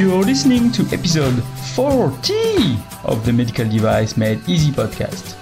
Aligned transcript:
You're 0.00 0.22
listening 0.22 0.72
to 0.72 0.82
episode 0.94 1.44
40 1.74 2.32
of 3.04 3.22
the 3.26 3.34
Medical 3.34 3.68
Device 3.68 4.16
Made 4.16 4.40
Easy 4.48 4.72
podcast. 4.72 5.36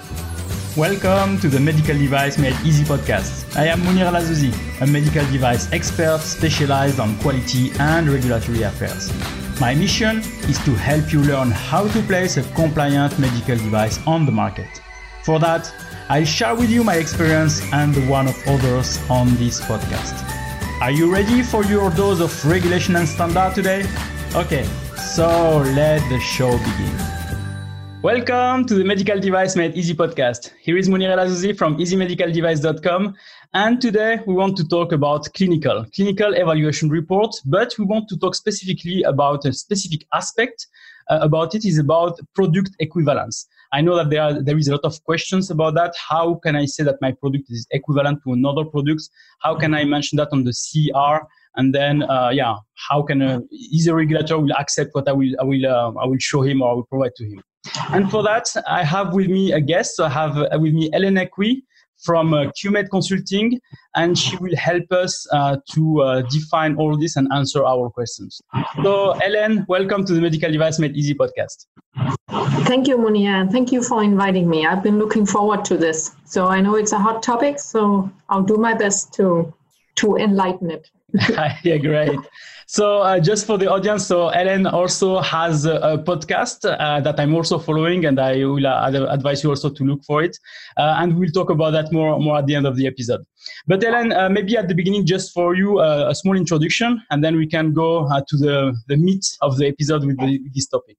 Welcome 0.77 1.39
to 1.39 1.49
the 1.49 1.61
Medical 1.61 1.97
Device 1.97 2.39
Made 2.39 2.57
Easy 2.65 2.83
podcast. 2.83 3.57
I 3.57 3.67
am 3.67 3.85
Monir 3.85 4.07
El 4.07 4.15
Azzouzi, 4.15 4.53
a 4.81 4.87
medical 4.89 5.25
device 5.31 5.73
expert 5.73 6.19
specialized 6.23 6.99
on 6.99 7.17
quality 7.19 7.71
and 7.79 8.09
regulatory 8.09 8.63
affairs. 8.63 9.13
My 9.61 9.77
mission 9.77 10.19
is 10.51 10.59
to 10.65 10.75
help 10.75 11.13
you 11.13 11.23
learn 11.23 11.53
how 11.53 11.87
to 11.87 12.03
place 12.03 12.37
a 12.37 12.43
compliant 12.55 13.17
medical 13.17 13.57
device 13.59 14.05
on 14.09 14.27
the 14.27 14.33
market. 14.33 14.83
For 15.23 15.39
that, 15.39 15.73
I'll 16.09 16.25
share 16.25 16.57
with 16.57 16.69
you 16.69 16.83
my 16.83 16.97
experience 16.97 17.63
and 17.73 17.95
the 17.95 18.05
one 18.09 18.27
of 18.27 18.35
others 18.49 18.99
on 19.09 19.37
this 19.37 19.61
podcast. 19.61 20.19
Are 20.81 20.91
you 20.91 21.13
ready 21.13 21.43
for 21.43 21.65
your 21.65 21.91
dose 21.91 22.19
of 22.19 22.45
regulation 22.45 22.97
and 22.97 23.09
standard 23.09 23.55
today? 23.55 23.87
Okay, 24.35 24.69
so 24.99 25.57
let 25.75 26.07
the 26.11 26.21
show 26.21 26.51
begin. 26.59 28.03
Welcome 28.03 28.67
to 28.67 28.75
the 28.75 28.85
Medical 28.85 29.19
Device 29.19 29.57
Made 29.57 29.75
Easy 29.75 29.95
podcast. 29.95 30.53
Here 30.61 30.77
is 30.77 30.87
Monir 30.87 31.19
El 31.19 31.55
from 31.55 31.79
easymedicaldevice.com. 31.79 33.15
And 33.55 33.81
today 33.81 34.21
we 34.27 34.35
want 34.35 34.59
to 34.59 34.69
talk 34.69 34.93
about 34.93 35.33
clinical, 35.33 35.87
clinical 35.95 36.35
evaluation 36.35 36.91
report, 36.91 37.37
but 37.47 37.75
we 37.79 37.87
want 37.87 38.07
to 38.11 38.19
talk 38.19 38.35
specifically 38.35 39.03
about 39.05 39.47
a 39.47 39.53
specific 39.55 40.07
aspect 40.13 40.67
uh, 41.09 41.21
about 41.23 41.55
it 41.55 41.65
is 41.65 41.79
about 41.79 42.21
product 42.35 42.73
equivalence. 42.81 43.49
I 43.73 43.81
know 43.81 43.97
that 43.97 44.11
there 44.11 44.23
are, 44.23 44.43
there 44.43 44.59
is 44.59 44.69
a 44.69 44.73
lot 44.73 44.85
of 44.85 45.03
questions 45.05 45.51
about 45.51 45.75
that. 45.75 45.95
How 45.97 46.35
can 46.35 46.55
I 46.55 46.67
say 46.67 46.85
that 46.85 46.97
my 47.01 47.13
product 47.13 47.51
is 47.51 47.67
equivalent 47.71 48.21
to 48.25 48.35
another 48.35 48.65
product? 48.65 49.09
How 49.41 49.55
can 49.55 49.73
I 49.73 49.85
mention 49.85 50.17
that 50.17 50.29
on 50.33 50.45
the 50.45 50.53
CR? 50.53 51.27
And 51.59 51.75
then 51.75 52.05
uh, 52.05 52.31
yeah 52.33 52.55
how 52.89 53.03
can 53.03 53.21
a 53.21 53.43
easy 53.51 53.91
regulator 53.91 54.39
will 54.39 54.53
accept 54.53 54.91
what 54.95 55.09
i 55.09 55.13
will 55.13 55.35
i 55.41 55.45
will 55.45 55.67
uh, 55.67 55.91
i 56.03 56.07
will 56.07 56.19
show 56.19 56.43
him 56.43 56.63
or 56.63 56.71
i 56.71 56.75
will 56.75 56.85
provide 56.85 57.15
to 57.17 57.25
him 57.25 57.43
and 57.93 58.11
for 58.13 58.23
that 58.23 58.47
i 58.69 58.85
have 58.85 59.13
with 59.13 59.29
me 59.29 59.53
a 59.53 59.61
guest 59.61 59.97
so 59.97 60.05
i 60.05 60.09
have 60.09 60.39
uh, 60.39 60.49
with 60.61 60.73
me 60.73 60.89
ellen 60.93 61.19
Quie 61.33 61.63
from 62.05 62.33
uh, 62.33 62.45
QMed 62.59 62.91
Consulting, 62.91 63.61
and 63.97 64.17
she 64.17 64.37
will 64.37 64.55
help 64.57 64.85
us 64.93 65.27
uh, 65.33 65.57
to 65.73 66.01
uh, 66.03 66.23
define 66.31 66.77
all 66.77 66.97
this 66.97 67.17
and 67.17 67.29
answer 67.35 67.65
our 67.65 67.91
questions. 67.91 68.41
So, 68.83 69.11
ellen 69.19 69.67
welcome 69.69 70.05
to 70.05 70.15
the 70.15 70.21
Medical 70.21 70.53
Device 70.53 70.79
Made 70.79 70.97
Easy 70.97 71.15
podcast. 71.15 71.67
Thank 72.69 72.87
you, 72.87 72.99
Munia, 72.99 73.41
and 73.41 73.51
thank 73.51 73.73
you 73.73 73.83
for 73.83 74.05
inviting 74.05 74.49
me. 74.49 74.65
I've 74.65 74.83
been 74.83 74.99
looking 74.99 75.27
forward 75.27 75.65
to 75.65 75.77
this. 75.77 76.15
So 76.25 76.47
I 76.47 76.61
know 76.61 76.77
it's 76.77 76.93
a 76.93 76.99
hot 76.99 77.23
topic, 77.23 77.59
so 77.59 78.09
I'll 78.29 78.43
do 78.43 78.57
my 78.57 78.75
best 78.75 79.13
to 79.15 79.53
to 79.97 80.17
enlighten 80.17 80.71
it. 80.71 80.89
yeah, 81.65 81.79
great. 81.79 82.19
So 82.67 82.99
uh, 82.99 83.19
just 83.19 83.47
for 83.47 83.57
the 83.57 83.67
audience, 83.71 84.07
so 84.07 84.29
Ellen 84.29 84.67
also 84.67 85.21
has 85.21 85.65
a, 85.65 85.77
a 85.77 85.99
podcast 85.99 86.67
uh, 86.79 87.01
that 87.01 87.19
I'm 87.19 87.35
also 87.35 87.59
following, 87.59 88.05
and 88.05 88.21
I 88.21 88.45
will 88.45 88.67
uh, 88.67 89.07
advise 89.09 89.43
you 89.43 89.49
also 89.49 89.71
to 89.71 89.85
look 89.85 90.05
for 90.05 90.23
it. 90.23 90.37
Uh, 90.77 90.97
and 90.99 91.19
we'll 91.19 91.31
talk 91.31 91.49
about 91.49 91.71
that 91.71 91.91
more 91.93 92.21
more 92.21 92.37
at 92.39 92.47
the 92.47 92.55
end 92.55 92.67
of 92.67 92.77
the 92.77 92.87
episode. 92.87 93.25
But 93.67 93.83
Ellen, 93.83 94.13
uh, 94.13 94.29
maybe 94.29 94.59
at 94.59 94.69
the 94.69 94.75
beginning, 94.75 95.07
just 95.07 95.33
for 95.33 95.55
you, 95.55 95.79
uh, 95.79 96.09
a 96.11 96.15
small 96.15 96.37
introduction, 96.37 97.03
and 97.11 97.25
then 97.25 97.37
we 97.37 97.47
can 97.47 97.73
go 97.73 98.07
to 98.07 98.37
the 98.37 98.77
the 98.89 98.99
meat 98.99 99.25
of 99.41 99.57
the 99.57 99.67
episode 99.67 100.05
with 100.05 100.19
the, 100.19 100.39
this 100.55 100.67
topic. 100.69 100.99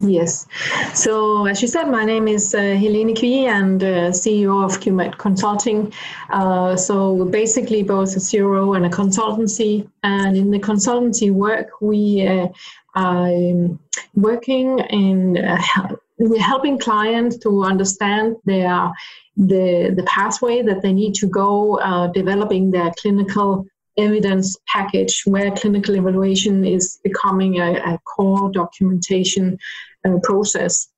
Yes. 0.00 0.46
So, 0.94 1.46
as 1.46 1.60
you 1.60 1.66
said, 1.66 1.90
my 1.90 2.04
name 2.04 2.28
is 2.28 2.54
uh, 2.54 2.58
Hélène 2.58 3.18
Quie 3.18 3.46
and 3.46 3.82
uh, 3.82 4.12
CEO 4.12 4.64
of 4.64 4.78
QMed 4.78 5.18
Consulting. 5.18 5.92
Uh, 6.30 6.76
so, 6.76 7.24
basically, 7.24 7.82
both 7.82 8.16
a 8.16 8.20
CRO 8.20 8.74
and 8.74 8.86
a 8.86 8.90
consultancy. 8.90 9.88
And 10.04 10.36
in 10.36 10.52
the 10.52 10.60
consultancy 10.60 11.32
work, 11.32 11.80
we 11.80 12.28
uh, 12.28 12.46
are 12.94 13.32
working 14.14 14.78
in 14.90 15.36
uh, 15.36 15.60
we're 16.18 16.40
helping 16.40 16.78
clients 16.78 17.36
to 17.38 17.64
understand 17.64 18.36
their 18.44 18.92
the 19.36 19.92
the 19.96 20.04
pathway 20.04 20.62
that 20.62 20.80
they 20.80 20.92
need 20.92 21.14
to 21.14 21.26
go, 21.26 21.78
uh, 21.80 22.06
developing 22.08 22.70
their 22.70 22.92
clinical 23.00 23.66
evidence 23.98 24.56
package 24.66 25.22
where 25.26 25.50
clinical 25.50 25.96
evaluation 25.96 26.64
is 26.64 26.98
becoming 27.02 27.60
a, 27.60 27.72
a 27.74 27.98
core 28.04 28.50
documentation 28.50 29.58
uh, 30.06 30.18
process. 30.22 30.88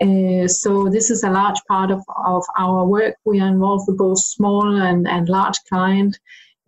Uh, 0.00 0.48
so 0.48 0.88
this 0.88 1.10
is 1.10 1.22
a 1.22 1.30
large 1.30 1.60
part 1.68 1.90
of, 1.90 2.02
of 2.24 2.42
our 2.58 2.84
work. 2.84 3.14
We 3.24 3.40
are 3.40 3.48
involved 3.48 3.84
with 3.86 3.98
both 3.98 4.18
small 4.18 4.80
and, 4.80 5.06
and 5.06 5.28
large 5.28 5.58
client 5.68 6.18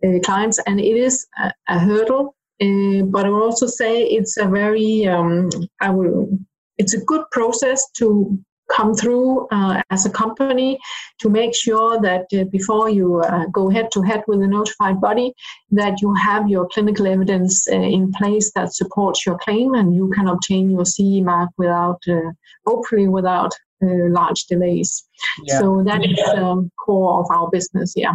uh, 0.05 0.19
clients, 0.23 0.59
and 0.67 0.79
it 0.79 0.97
is 0.97 1.25
a, 1.39 1.51
a 1.67 1.79
hurdle. 1.79 2.35
Uh, 2.61 3.03
but 3.03 3.25
I 3.25 3.29
will 3.29 3.43
also 3.43 3.67
say 3.67 4.03
it's 4.03 4.37
a 4.37 4.47
very 4.47 5.05
um, 5.07 5.49
I 5.79 5.89
will 5.91 6.29
it's 6.77 6.93
a 6.93 7.03
good 7.05 7.23
process 7.31 7.89
to 7.97 8.39
come 8.69 8.93
through 8.93 9.47
uh, 9.51 9.81
as 9.89 10.05
a 10.05 10.09
company 10.09 10.77
to 11.19 11.29
make 11.29 11.55
sure 11.55 11.99
that 12.01 12.25
uh, 12.33 12.43
before 12.45 12.89
you 12.89 13.19
uh, 13.21 13.45
go 13.51 13.69
head 13.69 13.89
to 13.91 14.01
head 14.01 14.23
with 14.27 14.41
a 14.41 14.47
notified 14.47 14.99
body 14.99 15.33
that 15.71 16.01
you 16.01 16.13
have 16.13 16.49
your 16.49 16.67
clinical 16.69 17.07
evidence 17.07 17.67
uh, 17.71 17.75
in 17.75 18.11
place 18.11 18.51
that 18.55 18.73
supports 18.73 19.25
your 19.25 19.37
claim 19.39 19.73
and 19.73 19.95
you 19.95 20.09
can 20.09 20.27
obtain 20.27 20.69
your 20.69 20.85
CE 20.85 21.21
mark 21.21 21.49
without 21.57 22.01
uh, 22.09 22.31
hopefully 22.65 23.07
without 23.07 23.53
uh, 23.83 24.09
large 24.09 24.45
delays 24.45 25.07
yeah. 25.43 25.59
so 25.59 25.83
that 25.83 26.03
is 26.05 26.19
um, 26.35 26.71
core 26.77 27.19
of 27.19 27.27
our 27.31 27.49
business 27.49 27.93
yeah 27.95 28.13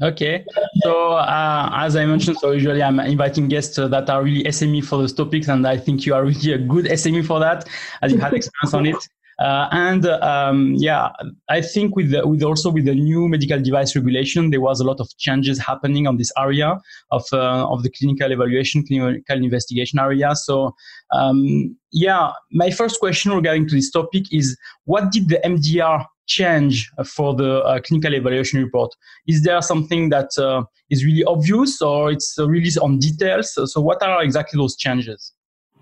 Okay, 0.00 0.42
so 0.82 1.12
uh, 1.12 1.68
as 1.74 1.96
I 1.96 2.06
mentioned, 2.06 2.38
so 2.38 2.52
usually 2.52 2.82
I'm 2.82 2.98
inviting 3.00 3.46
guests 3.46 3.76
that 3.76 4.08
are 4.08 4.22
really 4.22 4.42
SME 4.44 4.82
for 4.82 4.96
those 4.96 5.12
topics, 5.12 5.48
and 5.48 5.66
I 5.66 5.76
think 5.76 6.06
you 6.06 6.14
are 6.14 6.24
really 6.24 6.52
a 6.54 6.58
good 6.58 6.86
SME 6.86 7.26
for 7.26 7.38
that, 7.40 7.68
as 8.00 8.10
you 8.10 8.18
have 8.18 8.32
experience 8.40 8.72
on 8.72 8.86
it. 8.86 8.96
Uh, 9.38 9.68
and 9.72 10.06
um, 10.06 10.74
yeah, 10.76 11.10
I 11.48 11.60
think 11.60 11.96
with 11.96 12.10
the, 12.10 12.26
with 12.26 12.42
also 12.42 12.70
with 12.70 12.84
the 12.84 12.94
new 12.94 13.28
medical 13.28 13.60
device 13.60 13.96
regulation, 13.96 14.50
there 14.50 14.60
was 14.60 14.80
a 14.80 14.84
lot 14.84 15.00
of 15.00 15.08
changes 15.18 15.58
happening 15.58 16.06
on 16.06 16.16
this 16.16 16.32
area 16.38 16.78
of 17.10 17.24
uh, 17.32 17.66
of 17.68 17.82
the 17.82 17.90
clinical 17.90 18.30
evaluation, 18.30 18.86
clinical 18.86 19.36
investigation 19.36 19.98
area. 19.98 20.34
So 20.34 20.74
um, 21.12 21.76
yeah, 21.92 22.32
my 22.50 22.70
first 22.70 23.00
question 23.00 23.32
regarding 23.32 23.68
to 23.68 23.74
this 23.74 23.90
topic 23.90 24.32
is, 24.32 24.56
what 24.84 25.10
did 25.10 25.28
the 25.28 25.40
MDR 25.44 26.06
change 26.26 26.90
for 27.04 27.34
the 27.34 27.62
uh, 27.64 27.80
clinical 27.80 28.14
evaluation 28.14 28.62
report? 28.62 28.94
Is 29.26 29.42
there 29.42 29.60
something 29.62 30.10
that 30.10 30.30
uh, 30.38 30.62
is 30.90 31.04
really 31.04 31.24
obvious, 31.24 31.80
or 31.82 32.10
it's 32.10 32.36
really 32.38 32.70
on 32.80 32.98
details? 32.98 33.54
So, 33.54 33.66
so 33.66 33.80
what 33.80 34.02
are 34.02 34.22
exactly 34.22 34.58
those 34.58 34.76
changes? 34.76 35.32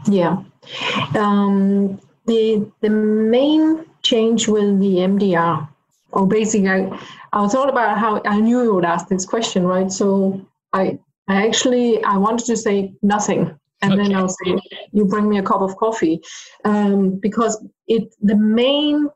Yeah. 0.07 0.39
Um, 1.15 2.01
the 2.27 2.71
the 2.81 2.91
main 2.91 3.87
change 4.03 4.49
with 4.49 4.81
the 4.81 4.97
MDR, 4.97 5.69
or 6.13 6.27
basically, 6.27 6.69
I, 6.69 7.01
I 7.33 7.49
thought 7.49 7.69
about 7.69 7.99
how 7.99 8.21
I 8.25 8.41
knew 8.41 8.63
you 8.63 8.75
would 8.75 8.85
ask 8.85 9.09
this 9.09 9.27
question, 9.27 9.67
right? 9.67 9.91
So 9.91 10.47
I 10.73 10.99
I 11.29 11.47
actually 11.47 12.03
I 12.05 12.17
wanted 12.17 12.47
to 12.47 12.57
say 12.57 12.93
nothing, 13.03 13.59
and 13.83 13.93
okay. 13.93 14.03
then 14.03 14.15
I'll 14.15 14.29
say 14.29 14.59
you 14.93 15.05
bring 15.05 15.29
me 15.29 15.39
a 15.39 15.43
cup 15.43 15.61
of 15.61 15.77
coffee, 15.77 16.21
um, 16.65 17.19
because 17.19 17.65
it 17.87 18.15
the 18.21 18.37
main 18.37 19.09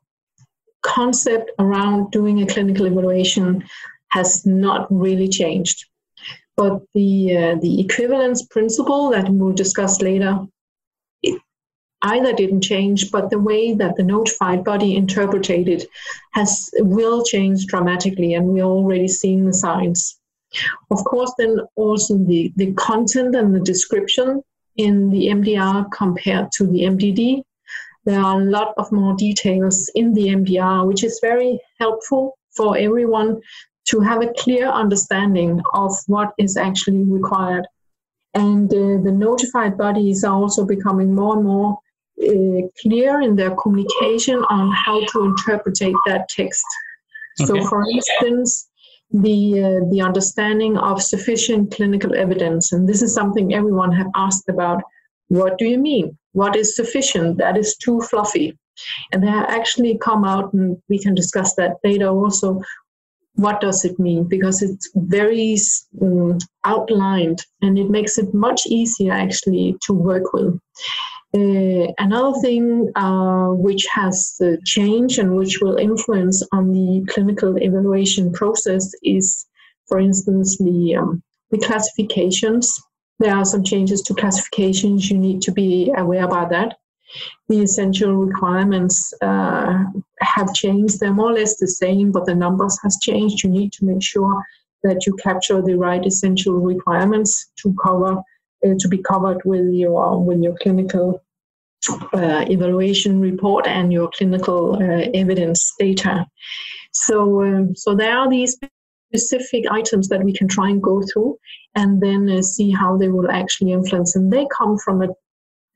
concept 0.83 1.51
around 1.59 2.11
doing 2.11 2.43
a 2.43 2.47
clinical 2.47 2.87
evaluation 2.87 3.65
has 4.11 4.47
not 4.47 4.87
really 4.91 5.29
changed, 5.29 5.87
but 6.57 6.83
the 6.95 7.37
uh, 7.37 7.55
the 7.61 7.81
equivalence 7.81 8.43
principle 8.47 9.11
that 9.11 9.29
we'll 9.29 9.53
discuss 9.53 10.01
later 10.01 10.47
either 12.05 12.33
didn't 12.33 12.61
change, 12.61 13.11
but 13.11 13.31
the 13.31 13.39
way 13.39 13.75
that 13.75 13.97
the 13.97 14.03
notified 14.03 14.63
body 14.65 14.97
interpreted 14.97 15.69
it 15.69 15.89
has 16.33 16.71
will 16.79 17.25
change 17.25 17.67
dramatically, 17.67 18.35
and 18.35 18.49
we're 18.49 18.63
already 18.65 19.09
seeing 19.09 19.47
the 19.47 19.53
signs. 19.53 20.19
Of 20.91 21.05
course, 21.05 21.33
then 21.39 21.59
also 21.77 22.19
the, 22.19 22.53
the 22.57 22.73
content 22.75 23.35
and 23.35 23.55
the 23.55 23.61
description 23.61 24.43
in 24.77 25.11
the 25.11 25.29
MDR 25.29 25.91
compared 25.93 26.53
to 26.53 26.67
the 26.67 26.83
MDD. 26.83 27.43
There 28.05 28.21
are 28.21 28.41
a 28.41 28.45
lot 28.45 28.75
of 28.77 28.93
more 28.93 29.15
details 29.17 29.91
in 29.95 30.13
the 30.15 30.29
MDR, 30.29 30.87
which 30.87 31.05
is 31.05 31.19
very 31.23 31.61
helpful 31.81 32.37
for 32.55 32.77
everyone 32.77 33.41
to 33.87 34.01
have 34.01 34.23
a 34.23 34.33
clear 34.39 34.69
understanding 34.69 35.61
of 35.73 35.93
what 36.07 36.33
is 36.39 36.57
actually 36.57 37.05
required. 37.05 37.67
And 38.35 38.73
uh, 38.73 39.03
the 39.03 39.13
notified 39.13 39.79
bodies 39.79 40.25
are 40.25 40.35
also 40.35 40.67
becoming 40.67 41.15
more 41.15 41.37
and 41.37 41.45
more 41.45 41.79
clear 42.81 43.21
in 43.21 43.37
their 43.37 43.55
communication 43.57 44.39
on 44.51 44.71
how 44.73 45.05
to 45.07 45.25
interpret 45.25 45.79
that 46.07 46.29
text. 46.29 46.65
Okay. 47.41 47.47
So, 47.47 47.67
for 47.67 47.83
instance, 47.91 48.69
the 49.11 49.63
uh, 49.63 49.91
the 49.91 50.01
understanding 50.01 50.77
of 50.77 51.03
sufficient 51.03 51.75
clinical 51.75 52.15
evidence, 52.15 52.73
and 52.73 52.89
this 52.89 53.03
is 53.03 53.15
something 53.15 53.55
everyone 53.55 53.93
have 53.93 54.09
asked 54.15 54.49
about. 54.49 54.83
What 55.29 55.59
do 55.59 55.65
you 55.65 55.79
mean? 55.79 56.17
What 56.33 56.57
is 56.57 56.77
sufficient? 56.77 57.39
That 57.39 57.57
is 57.57 57.77
too 57.77 58.01
fluffy. 58.03 58.59
And 59.13 59.23
they 59.23 59.29
have 59.29 59.49
actually 59.49 59.99
come 59.99 60.25
out, 60.25 60.53
and 60.53 60.77
we 60.89 60.99
can 60.99 61.15
discuss 61.15 61.55
that 61.55 61.77
later 61.85 62.09
also. 62.09 62.61
what 63.37 63.61
does 63.61 63.85
it 63.85 63.99
mean 63.99 64.25
because 64.25 64.63
it's 64.63 64.91
very 64.95 65.57
um, 66.01 66.39
outlined 66.65 67.45
and 67.63 67.79
it 67.79 67.91
makes 67.91 68.17
it 68.17 68.33
much 68.33 68.67
easier 68.67 69.13
actually 69.13 69.77
to 69.83 69.93
work 69.93 70.33
with 70.33 70.59
uh, 71.35 71.93
another 71.99 72.39
thing 72.41 72.91
uh, 72.95 73.49
which 73.49 73.87
has 73.93 74.37
uh, 74.43 74.57
changed 74.65 75.19
and 75.19 75.35
which 75.37 75.61
will 75.61 75.77
influence 75.77 76.47
on 76.53 76.73
the 76.73 77.05
clinical 77.13 77.57
evaluation 77.57 78.33
process 78.33 78.93
is 79.03 79.47
for 79.87 79.99
instance 79.99 80.59
the 80.59 80.97
um, 80.97 81.23
the 81.51 81.59
classifications 81.59 82.73
there 83.21 83.35
are 83.35 83.45
some 83.45 83.63
changes 83.63 84.03
to 84.03 84.15
classifications 84.15 85.11
you 85.11 85.19
need 85.19 85.41
to 85.43 85.53
be 85.53 85.93
aware 85.97 86.25
about 86.25 86.51
that 86.51 86.77
the 87.49 87.63
essential 87.63 88.15
requirements 88.15 89.13
uh, 89.21 89.85
have 90.21 90.53
changed. 90.55 91.01
They're 91.01 91.13
more 91.13 91.31
or 91.31 91.35
less 91.35 91.59
the 91.59 91.69
same, 91.69 92.11
but 92.11 92.27
the 92.27 92.35
numbers 92.35 92.79
has 92.83 92.99
changed. 93.01 93.45
You 93.45 93.51
need 93.51 93.73
to 93.75 93.85
make 93.85 94.03
sure 94.03 94.43
that 94.83 95.07
you 95.07 95.15
capture 95.17 95.63
the 95.63 95.77
right 95.77 96.05
essential 96.05 96.55
requirements 96.55 97.51
to 97.63 97.75
cover 97.83 98.23
uh, 98.67 98.75
to 98.79 98.89
be 98.89 98.99
covered 98.99 99.43
with 99.45 99.73
your 99.73 100.23
with 100.23 100.41
your 100.43 100.57
clinical 100.63 101.23
uh, 101.91 102.45
evaluation 102.49 103.21
report 103.21 103.67
and 103.67 103.93
your 103.93 104.11
clinical 104.17 104.75
uh, 104.77 105.09
evidence 105.15 105.73
data. 105.79 106.27
So, 106.93 107.43
um, 107.43 107.75
so 107.75 107.95
there 107.95 108.17
are 108.17 108.29
these 108.29 108.57
specific 109.09 109.65
items 109.71 110.09
that 110.09 110.25
we 110.25 110.33
can 110.33 110.49
try 110.49 110.69
and 110.69 110.83
go 110.83 111.03
through 111.13 111.37
and 111.75 112.03
then 112.03 112.29
uh, 112.29 112.43
see 112.43 112.71
how 112.71 112.97
they 112.97 113.09
will 113.09 113.31
actually 113.31 113.73
influence. 113.73 114.17
And 114.17 114.33
they 114.33 114.47
come 114.57 114.79
from 114.79 115.03
a 115.03 115.09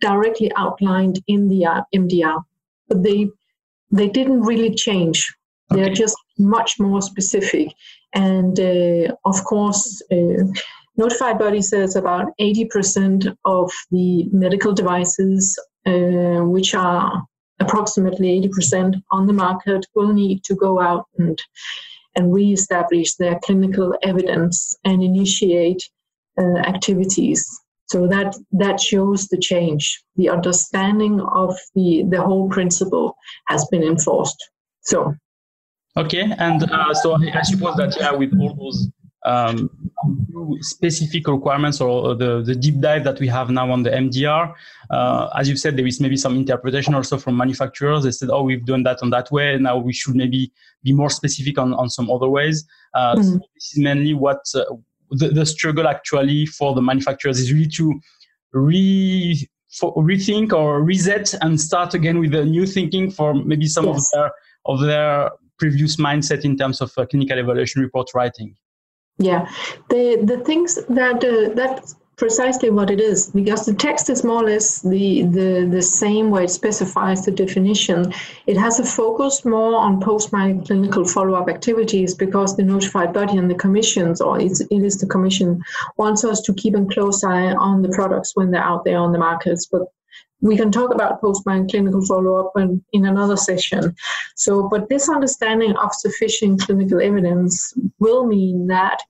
directly 0.01 0.51
outlined 0.57 1.21
in 1.27 1.49
the 1.49 1.67
uh, 1.67 1.83
MDR, 1.95 2.43
but 2.89 3.03
they 3.03 3.29
they 3.91 4.09
didn't 4.09 4.43
really 4.43 4.75
change. 4.75 5.35
Okay. 5.73 5.83
They're 5.83 5.95
just 5.95 6.17
much 6.39 6.79
more 6.79 7.03
specific, 7.03 7.69
and 8.15 8.59
uh, 8.59 9.15
of 9.25 9.45
course, 9.45 10.03
uh, 10.11 10.45
notified 10.97 11.39
body 11.39 11.63
says 11.63 11.97
about 11.97 12.29
eighty 12.39 12.65
percent 12.65 13.27
of 13.45 13.71
the 13.91 14.29
medical 14.31 14.73
devices, 14.73 15.59
uh, 15.89 16.45
which 16.45 16.75
are 16.75 17.25
approximately 17.61 18.31
eighty 18.31 18.49
percent 18.49 18.97
on 19.11 19.27
the 19.27 19.33
market, 19.33 19.87
will 19.95 20.13
need 20.13 20.45
to 20.45 20.55
go 20.55 20.81
out 20.81 21.07
and 21.19 21.39
and 22.17 22.33
reestablish 22.33 23.15
their 23.15 23.39
clinical 23.45 23.95
evidence 24.03 24.77
and 24.85 25.03
initiate 25.03 25.83
uh, 26.41 26.59
activities 26.73 27.47
so 27.87 28.07
that 28.07 28.37
that 28.53 28.81
shows 28.81 29.29
the 29.29 29.39
change. 29.39 30.03
The 30.17 30.29
understanding 30.29 31.21
of 31.21 31.57
the 31.75 32.05
the 32.09 32.21
whole 32.21 32.49
principle 32.49 33.17
has 33.47 33.67
been 33.71 33.83
enforced. 33.83 34.51
So. 34.83 35.15
Okay, 35.97 36.31
and 36.39 36.63
uh, 36.71 36.95
so 36.95 37.17
I 37.17 37.43
suppose 37.43 37.77
that 37.77 37.97
yeah, 37.99 38.13
with 38.13 38.33
all 38.39 38.55
those 38.55 38.89
um, 39.25 39.71
specific 40.61 41.27
requirements 41.27 41.81
or 41.81 42.15
the, 42.15 42.43
the 42.43 42.55
deep 42.55 42.81
dive 42.81 43.05
that 43.05 43.19
we 43.19 43.27
have 43.27 43.51
now 43.51 43.71
on 43.71 43.83
the 43.83 43.91
MDR. 43.91 44.55
Uh, 44.91 45.29
as 45.37 45.49
you 45.49 45.57
said, 45.57 45.77
there 45.77 45.87
is 45.87 46.01
maybe 46.01 46.17
some 46.17 46.37
interpretation 46.37 46.95
also 46.95 47.19
from 47.19 47.37
manufacturers. 47.37 48.05
They 48.05 48.11
said, 48.13 48.31
oh, 48.31 48.43
we've 48.43 48.65
done 48.65 48.83
that 48.85 49.03
on 49.03 49.11
that 49.11 49.31
way. 49.31 49.59
Now 49.59 49.79
we 49.79 49.93
should 49.93 50.15
maybe 50.15 50.53
be 50.83 50.93
more 50.93 51.11
specific 51.11 51.59
on, 51.59 51.75
on 51.75 51.91
some 51.91 52.11
other 52.11 52.29
ways. 52.29 52.65
Uh, 52.95 53.17
mm-hmm. 53.17 53.23
so 53.23 53.39
this 53.55 53.73
is 53.73 53.79
mainly 53.79 54.15
what, 54.15 54.41
uh, 54.55 54.65
the, 55.11 55.29
the 55.29 55.47
struggle 55.47 55.89
actually 55.89 56.47
for 56.47 56.75
the 56.75 56.83
manufacturers 56.83 57.39
is 57.39 57.53
really 57.53 57.69
to 57.69 58.01
re 58.53 59.49
for, 59.71 59.95
rethink 59.97 60.53
or 60.53 60.83
reset 60.83 61.35
and 61.43 61.61
start 61.61 61.95
again 61.95 62.19
with 62.19 62.35
a 62.35 62.45
new 62.45 62.67
thinking 62.67 63.11
for 63.11 63.35
maybe 63.35 63.67
some 63.67 63.87
yes. 63.87 63.97
of 63.97 64.05
their 64.13 64.33
of 64.67 64.81
their 64.81 65.31
previous 65.59 65.97
mindset 65.97 66.45
in 66.45 66.57
terms 66.57 66.81
of 66.81 66.93
uh, 66.97 67.07
clinical 67.07 67.39
evaluation 67.39 67.83
report 67.83 68.09
writing. 68.15 68.55
Yeah, 69.19 69.49
the 69.91 70.21
the 70.23 70.39
things 70.45 70.77
that 70.89 71.25
uh, 71.25 71.55
that 71.55 71.95
precisely 72.19 72.69
what 72.69 72.91
it 72.91 73.01
is 73.01 73.31
because 73.31 73.65
the 73.65 73.73
text 73.73 74.11
is 74.11 74.25
more 74.25 74.43
or 74.43 74.47
less 74.47 74.83
the, 74.83 75.23
the, 75.23 75.69
the 75.71 75.81
same 75.81 76.31
way 76.31 76.45
it 76.45 76.51
specifies 76.51 77.25
the 77.25 77.31
definition. 77.31 78.13
It 78.47 78.57
has 78.57 78.81
a 78.81 78.85
focus 78.85 79.45
more 79.45 79.77
on 79.77 80.01
post-market 80.01 80.67
clinical 80.67 81.07
follow-up 81.07 81.49
activities 81.49 82.15
because 82.15 82.57
the 82.57 82.65
notified 82.65 83.13
body 83.15 83.39
and 83.39 83.49
the 83.49 83.55
commissions, 83.55 84.21
or 84.21 84.41
it's, 84.41 84.61
it 84.61 84.83
is 84.83 84.99
the 84.99 85.07
commission, 85.07 85.63
wants 85.97 86.25
us 86.25 86.41
to 86.43 86.55
keep 86.55 86.75
a 86.75 86.85
close 86.87 87.23
eye 87.23 87.53
on 87.53 87.83
the 87.83 87.91
products 87.91 88.35
when 88.35 88.51
they're 88.51 88.61
out 88.63 88.85
there 88.85 88.99
on 88.99 89.13
the 89.13 89.19
markets. 89.19 89.67
But 89.67 89.83
we 90.41 90.57
can 90.57 90.71
talk 90.71 90.95
about 90.95 91.21
post-market 91.21 91.71
clinical 91.71 92.05
follow-up 92.05 92.53
in, 92.57 92.83
in 92.93 93.07
another 93.07 93.37
session. 93.37 93.95
So, 94.37 94.69
but 94.69 94.89
this 94.89 95.09
understanding 95.09 95.77
of 95.77 95.93
sufficient 95.93 96.61
clinical 96.61 97.01
evidence 97.01 97.75
will 97.99 98.27
mean 98.27 98.69
that 98.69 99.01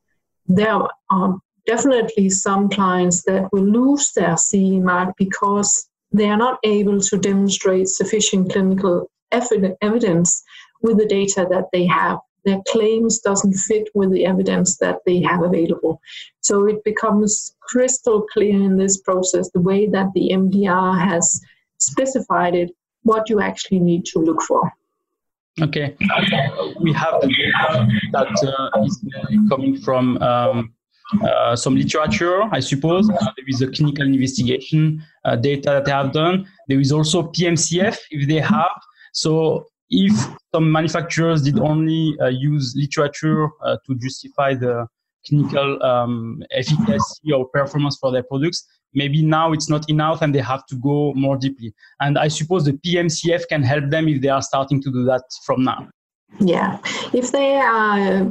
there 0.47 0.81
are 1.11 1.39
definitely 1.67 2.31
some 2.31 2.71
clients 2.71 3.25
that 3.25 3.53
will 3.53 3.67
lose 3.67 4.13
their 4.13 4.37
CE 4.37 4.81
mark 4.81 5.15
because 5.19 5.89
they 6.13 6.29
are 6.31 6.39
not 6.39 6.59
able 6.65 7.01
to 7.01 7.19
demonstrate 7.19 7.89
sufficient 7.89 8.51
clinical 8.51 9.11
evidence 9.31 10.43
with 10.81 10.97
the 10.97 11.07
data 11.07 11.47
that 11.51 11.67
they 11.73 11.85
have. 11.87 12.19
Their 12.49 12.63
claims 12.67 13.19
doesn't 13.19 13.53
fit 13.53 13.91
with 13.95 14.11
the 14.11 14.25
evidence 14.25 14.79
that 14.79 15.01
they 15.05 15.21
have 15.21 15.43
available. 15.43 16.01
So 16.41 16.67
it 16.67 16.83
becomes 16.83 17.55
crystal 17.61 18.23
clear 18.33 18.55
in 18.55 18.79
this 18.79 18.97
process 19.03 19.51
the 19.51 19.61
way 19.61 19.87
that 19.89 20.07
the 20.15 20.31
MDR 20.33 20.99
has 20.99 21.43
specified 21.77 22.55
it, 22.55 22.71
what 23.03 23.29
you 23.29 23.43
actually 23.43 23.81
need 23.81 24.07
to 24.07 24.19
look 24.19 24.41
for. 24.41 24.73
Okay, 25.61 25.95
we 26.81 26.91
have 26.95 27.21
the 27.21 27.29
data 27.29 27.87
that 28.13 28.35
uh, 28.55 28.83
is 28.83 28.99
coming 29.51 29.77
from 29.77 30.17
um, 30.23 30.73
uh, 31.23 31.55
some 31.55 31.77
literature, 31.77 32.45
I 32.51 32.61
suppose. 32.61 33.11
Uh, 33.11 33.33
there 33.37 33.49
is 33.49 33.61
a 33.61 33.69
clinical 33.71 34.07
investigation 34.07 35.05
uh, 35.27 35.37
data 35.37 35.69
that 35.75 35.85
they 35.85 35.91
have 35.91 36.13
done. 36.13 36.47
There 36.69 36.81
is 36.81 36.93
also 36.93 37.25
PMCF 37.25 37.99
if 38.11 38.27
they 38.27 38.41
have. 38.41 38.81
So 39.13 39.67
if 39.91 40.13
some 40.55 40.71
manufacturers 40.71 41.43
did 41.43 41.59
only 41.59 42.17
uh, 42.21 42.27
use 42.27 42.75
literature 42.77 43.49
uh, 43.63 43.77
to 43.87 43.95
justify 43.97 44.55
the 44.55 44.87
clinical 45.27 45.83
um, 45.83 46.43
efficacy 46.53 47.33
or 47.33 47.49
performance 47.49 47.99
for 48.01 48.13
their 48.13 48.23
products, 48.23 48.67
maybe 48.95 49.23
now 49.23 49.53
it's 49.53 49.69
not 49.69 49.89
enough 49.91 50.23
and 50.23 50.35
they 50.35 50.41
have 50.41 50.65
to 50.67 50.77
go 50.77 51.13
more 51.15 51.37
deeply. 51.37 51.75
And 52.01 52.19
I 52.19 52.29
suppose 52.29 52.65
the 52.65 52.73
PMCF 52.73 53.49
can 53.49 53.63
help 53.63 53.91
them 53.91 54.09
if 54.09 54.21
they 54.21 54.29
are 54.29 54.43
starting 54.43 54.83
to 54.83 54.91
do 54.91 55.05
that 55.05 55.23
from 55.45 55.65
now. 55.65 55.89
Yeah, 56.41 56.79
if 57.13 57.33
they 57.33 57.57
are 57.57 58.23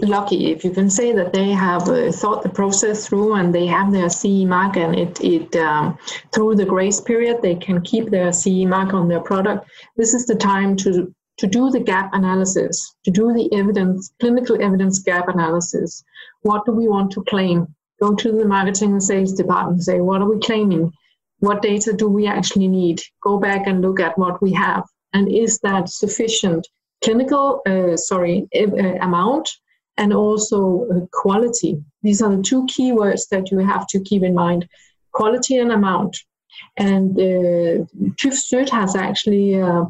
lucky, 0.00 0.52
if 0.52 0.64
you 0.64 0.70
can 0.70 0.88
say 0.88 1.12
that 1.12 1.32
they 1.34 1.50
have 1.50 1.86
uh, 1.88 2.10
thought 2.10 2.42
the 2.42 2.48
process 2.48 3.06
through 3.06 3.34
and 3.34 3.54
they 3.54 3.66
have 3.66 3.92
their 3.92 4.08
CE 4.08 4.44
mark 4.46 4.76
and 4.76 4.94
it, 4.94 5.20
it 5.20 5.54
um, 5.56 5.98
through 6.32 6.54
the 6.54 6.64
grace 6.64 7.00
period, 7.00 7.42
they 7.42 7.54
can 7.54 7.82
keep 7.82 8.08
their 8.08 8.32
CE 8.32 8.64
mark 8.64 8.94
on 8.94 9.08
their 9.08 9.20
product. 9.20 9.68
This 9.96 10.14
is 10.14 10.24
the 10.24 10.34
time 10.34 10.76
to 10.76 11.14
to 11.38 11.46
do 11.46 11.70
the 11.70 11.80
gap 11.80 12.10
analysis, 12.12 12.94
to 13.04 13.10
do 13.10 13.32
the 13.32 13.52
evidence, 13.52 14.12
clinical 14.20 14.62
evidence 14.62 15.00
gap 15.00 15.28
analysis. 15.28 16.04
What 16.42 16.64
do 16.64 16.72
we 16.72 16.88
want 16.88 17.10
to 17.12 17.24
claim? 17.24 17.74
Go 18.00 18.14
to 18.14 18.32
the 18.32 18.44
marketing 18.44 18.92
and 18.92 19.02
sales 19.02 19.32
department 19.32 19.76
and 19.76 19.84
say, 19.84 20.00
what 20.00 20.20
are 20.20 20.28
we 20.28 20.38
claiming? 20.40 20.92
What 21.40 21.62
data 21.62 21.92
do 21.92 22.08
we 22.08 22.26
actually 22.26 22.68
need? 22.68 23.00
Go 23.22 23.38
back 23.38 23.66
and 23.66 23.80
look 23.80 23.98
at 23.98 24.16
what 24.18 24.40
we 24.42 24.52
have. 24.52 24.84
And 25.12 25.30
is 25.30 25.58
that 25.60 25.88
sufficient? 25.88 26.66
Clinical, 27.02 27.62
uh, 27.66 27.96
sorry, 27.96 28.48
uh, 28.54 28.96
amount 29.00 29.48
and 29.96 30.12
also 30.12 30.86
uh, 30.90 31.06
quality. 31.12 31.82
These 32.02 32.22
are 32.22 32.34
the 32.34 32.42
two 32.42 32.64
keywords 32.66 33.28
that 33.30 33.50
you 33.50 33.58
have 33.58 33.86
to 33.88 34.00
keep 34.00 34.22
in 34.22 34.34
mind: 34.34 34.68
quality 35.12 35.58
and 35.58 35.72
amount. 35.72 36.16
And 36.76 37.18
uh, 37.18 37.84
TÜV 38.20 38.68
has 38.70 38.94
actually 38.94 39.60
uh, 39.60 39.84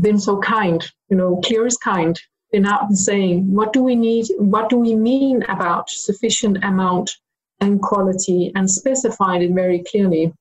been 0.00 0.18
so 0.18 0.38
kind, 0.38 0.84
you 1.08 1.16
know, 1.16 1.40
clear 1.44 1.66
is 1.66 1.76
kind, 1.76 2.18
been 2.52 2.66
out 2.66 2.84
and 2.88 2.98
saying, 2.98 3.52
what 3.52 3.72
do 3.72 3.82
we 3.82 3.96
need? 3.96 4.26
What 4.38 4.68
do 4.68 4.76
we 4.76 4.94
mean 4.94 5.42
about 5.44 5.90
sufficient 5.90 6.62
amount 6.62 7.10
and 7.60 7.80
quality 7.80 8.52
and 8.54 8.70
specified 8.70 9.42
it 9.42 9.52
very 9.52 9.82
clearly. 9.90 10.32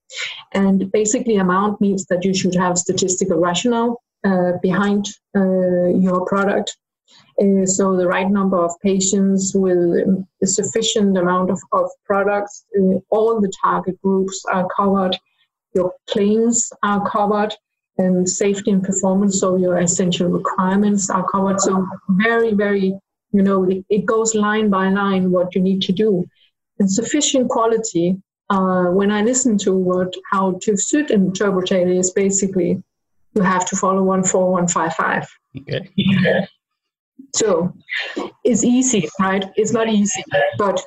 And 0.51 0.91
basically, 0.91 1.37
amount 1.37 1.81
means 1.81 2.05
that 2.05 2.23
you 2.25 2.33
should 2.33 2.55
have 2.55 2.77
statistical 2.77 3.39
rationale 3.39 4.01
behind 4.61 5.07
uh, 5.35 5.85
your 5.85 6.25
product. 6.25 6.77
Uh, 7.41 7.65
so 7.65 7.97
the 7.97 8.07
right 8.07 8.29
number 8.29 8.57
of 8.57 8.71
patients 8.81 9.53
with 9.55 9.77
a 10.41 10.47
sufficient 10.47 11.17
amount 11.17 11.49
of, 11.49 11.59
of 11.71 11.89
products, 12.05 12.65
all 13.09 13.41
the 13.41 13.51
target 13.63 13.99
groups 14.01 14.43
are 14.51 14.67
covered, 14.75 15.17
your 15.73 15.93
claims 16.09 16.71
are 16.83 17.07
covered, 17.09 17.53
and 17.97 18.27
safety 18.27 18.71
and 18.71 18.83
performance, 18.83 19.39
so 19.39 19.55
your 19.55 19.77
essential 19.77 20.27
requirements 20.27 21.09
are 21.09 21.27
covered. 21.29 21.59
So 21.59 21.87
very, 22.09 22.53
very, 22.53 22.97
you 23.31 23.43
know, 23.43 23.67
it 23.89 24.05
goes 24.05 24.33
line 24.33 24.69
by 24.69 24.89
line 24.89 25.31
what 25.31 25.53
you 25.53 25.61
need 25.61 25.81
to 25.83 25.91
do. 25.91 26.25
And 26.79 26.91
sufficient 26.91 27.49
quality, 27.49 28.17
uh, 28.49 28.85
when 28.85 29.11
I 29.11 29.21
listen 29.21 29.57
to 29.59 29.73
what 29.73 30.13
how 30.31 30.53
TÜV 30.53 30.79
Süd 30.79 31.11
interpret 31.11 31.71
is 31.71 32.11
basically 32.11 32.81
you 33.35 33.41
have 33.41 33.65
to 33.67 33.75
follow 33.75 34.03
14155. 34.05 35.27
Okay. 35.59 35.89
So 37.35 37.73
it's 38.43 38.63
easy, 38.63 39.09
right? 39.19 39.45
It's 39.55 39.73
not 39.73 39.89
easy, 39.89 40.23
but 40.57 40.83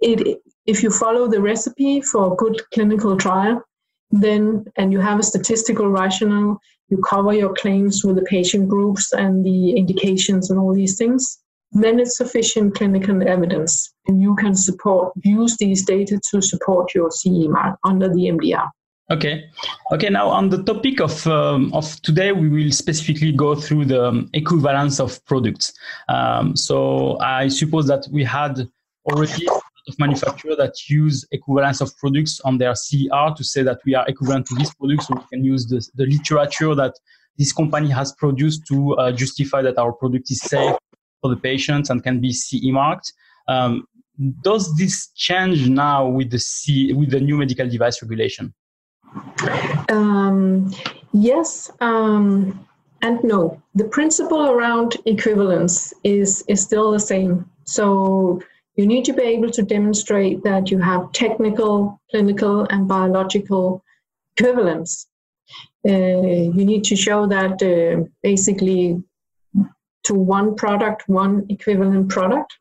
it 0.00 0.38
if 0.66 0.82
you 0.82 0.90
follow 0.90 1.26
the 1.28 1.40
recipe 1.40 2.00
for 2.00 2.32
a 2.32 2.36
good 2.36 2.60
clinical 2.72 3.16
trial, 3.16 3.62
then 4.10 4.64
and 4.76 4.92
you 4.92 5.00
have 5.00 5.18
a 5.18 5.22
statistical 5.22 5.88
rationale, 5.88 6.58
you 6.88 6.98
cover 6.98 7.32
your 7.32 7.54
claims 7.54 8.04
with 8.04 8.16
the 8.16 8.22
patient 8.22 8.68
groups 8.68 9.12
and 9.12 9.44
the 9.44 9.72
indications 9.72 10.50
and 10.50 10.60
all 10.60 10.74
these 10.74 10.96
things, 10.96 11.38
then 11.72 11.98
it's 11.98 12.16
sufficient 12.16 12.74
clinical 12.76 13.26
evidence, 13.26 13.94
and 14.06 14.20
you 14.20 14.36
can 14.36 14.54
support 14.54 15.12
use 15.24 15.56
these 15.56 15.84
data 15.84 16.20
to 16.30 16.40
support 16.40 16.94
your 16.94 17.10
CE 17.10 17.48
mark 17.48 17.78
under 17.84 18.08
the 18.08 18.28
MDR. 18.28 18.68
Okay. 19.12 19.44
Okay. 19.92 20.08
Now, 20.08 20.28
on 20.28 20.48
the 20.48 20.62
topic 20.62 20.98
of 20.98 21.26
um, 21.26 21.70
of 21.74 22.00
today, 22.00 22.32
we 22.32 22.48
will 22.48 22.72
specifically 22.72 23.30
go 23.30 23.54
through 23.54 23.84
the 23.84 24.06
um, 24.06 24.30
equivalence 24.32 25.00
of 25.00 25.22
products. 25.26 25.74
Um, 26.08 26.56
so, 26.56 27.18
I 27.20 27.48
suppose 27.48 27.86
that 27.88 28.06
we 28.10 28.24
had 28.24 28.66
already 29.04 29.46
of 29.88 29.98
manufacturers 29.98 30.56
that 30.56 30.88
use 30.88 31.26
equivalence 31.32 31.82
of 31.82 31.94
products 31.98 32.40
on 32.40 32.56
their 32.56 32.72
CR 32.72 33.34
to 33.36 33.44
say 33.44 33.62
that 33.62 33.80
we 33.84 33.94
are 33.94 34.06
equivalent 34.08 34.46
to 34.46 34.54
this 34.54 34.72
product, 34.72 35.02
so 35.02 35.14
we 35.14 35.22
can 35.30 35.44
use 35.44 35.66
the, 35.66 35.86
the 35.96 36.06
literature 36.06 36.74
that 36.74 36.94
this 37.36 37.52
company 37.52 37.90
has 37.90 38.12
produced 38.12 38.66
to 38.68 38.94
uh, 38.94 39.12
justify 39.12 39.60
that 39.60 39.76
our 39.76 39.92
product 39.92 40.30
is 40.30 40.40
safe 40.40 40.74
for 41.20 41.28
the 41.28 41.36
patients 41.36 41.90
and 41.90 42.02
can 42.02 42.18
be 42.18 42.32
CE 42.32 42.70
marked. 42.70 43.12
Um, 43.46 43.84
does 44.42 44.74
this 44.76 45.08
change 45.16 45.68
now 45.68 46.08
with 46.08 46.30
the 46.30 46.38
C, 46.38 46.94
with 46.94 47.10
the 47.10 47.20
new 47.20 47.36
medical 47.36 47.68
device 47.68 48.00
regulation? 48.00 48.54
Um, 49.88 50.72
yes 51.12 51.70
um, 51.80 52.66
and 53.02 53.22
no. 53.24 53.60
The 53.74 53.84
principle 53.84 54.50
around 54.50 54.96
equivalence 55.06 55.92
is 56.04 56.44
is 56.48 56.62
still 56.62 56.92
the 56.92 57.00
same. 57.00 57.50
So 57.64 58.40
you 58.76 58.86
need 58.86 59.04
to 59.04 59.12
be 59.12 59.22
able 59.22 59.50
to 59.50 59.62
demonstrate 59.62 60.42
that 60.44 60.70
you 60.70 60.78
have 60.78 61.12
technical, 61.12 62.00
clinical, 62.10 62.66
and 62.70 62.88
biological 62.88 63.84
equivalence. 64.36 65.08
Uh, 65.86 66.48
you 66.56 66.64
need 66.64 66.84
to 66.84 66.96
show 66.96 67.26
that 67.26 67.62
uh, 67.62 68.04
basically 68.22 69.02
to 70.04 70.14
one 70.14 70.54
product, 70.54 71.08
one 71.08 71.46
equivalent 71.48 72.08
product. 72.08 72.52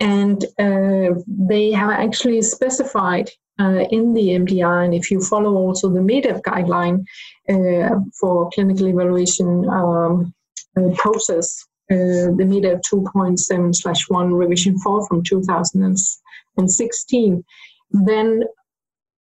And 0.00 0.44
uh, 0.58 1.20
they 1.26 1.72
have 1.72 1.90
actually 1.90 2.42
specified 2.42 3.30
uh, 3.58 3.84
in 3.90 4.14
the 4.14 4.28
MDR, 4.28 4.84
and 4.84 4.94
if 4.94 5.10
you 5.10 5.20
follow 5.20 5.54
also 5.54 5.88
the 5.88 5.98
MEDDEV 6.00 6.42
guideline 6.42 7.04
uh, 7.48 7.98
for 8.20 8.48
clinical 8.50 8.86
evaluation 8.88 9.68
um, 9.68 10.32
uh, 10.76 10.90
process, 10.96 11.64
uh, 11.90 12.30
the 12.36 12.44
MEDDEV 12.46 12.80
2.7 12.92 13.74
slash 13.74 14.08
1 14.08 14.34
revision 14.34 14.78
4 14.78 15.06
from 15.06 15.22
2016, 15.22 17.44
then 17.90 18.44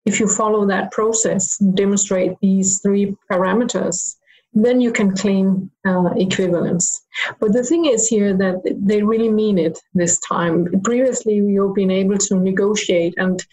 if 0.05 0.19
you 0.19 0.27
follow 0.27 0.65
that 0.65 0.91
process, 0.91 1.57
demonstrate 1.75 2.33
these 2.41 2.81
three 2.81 3.15
parameters, 3.31 4.17
then 4.53 4.81
you 4.81 4.91
can 4.91 5.15
claim 5.15 5.69
uh, 5.85 6.09
equivalence. 6.15 7.05
But 7.39 7.53
the 7.53 7.63
thing 7.63 7.85
is 7.85 8.07
here 8.07 8.35
that 8.35 8.61
they 8.81 9.03
really 9.03 9.29
mean 9.29 9.57
it 9.57 9.79
this 9.93 10.19
time. 10.19 10.67
Previously, 10.83 11.35
you've 11.35 11.75
been 11.75 11.91
able 11.91 12.17
to 12.17 12.35
negotiate, 12.35 13.13
and 13.17 13.43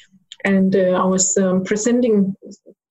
and 0.47 0.75
uh, 0.77 1.03
I 1.03 1.05
was 1.05 1.37
um, 1.37 1.65
presenting 1.65 2.35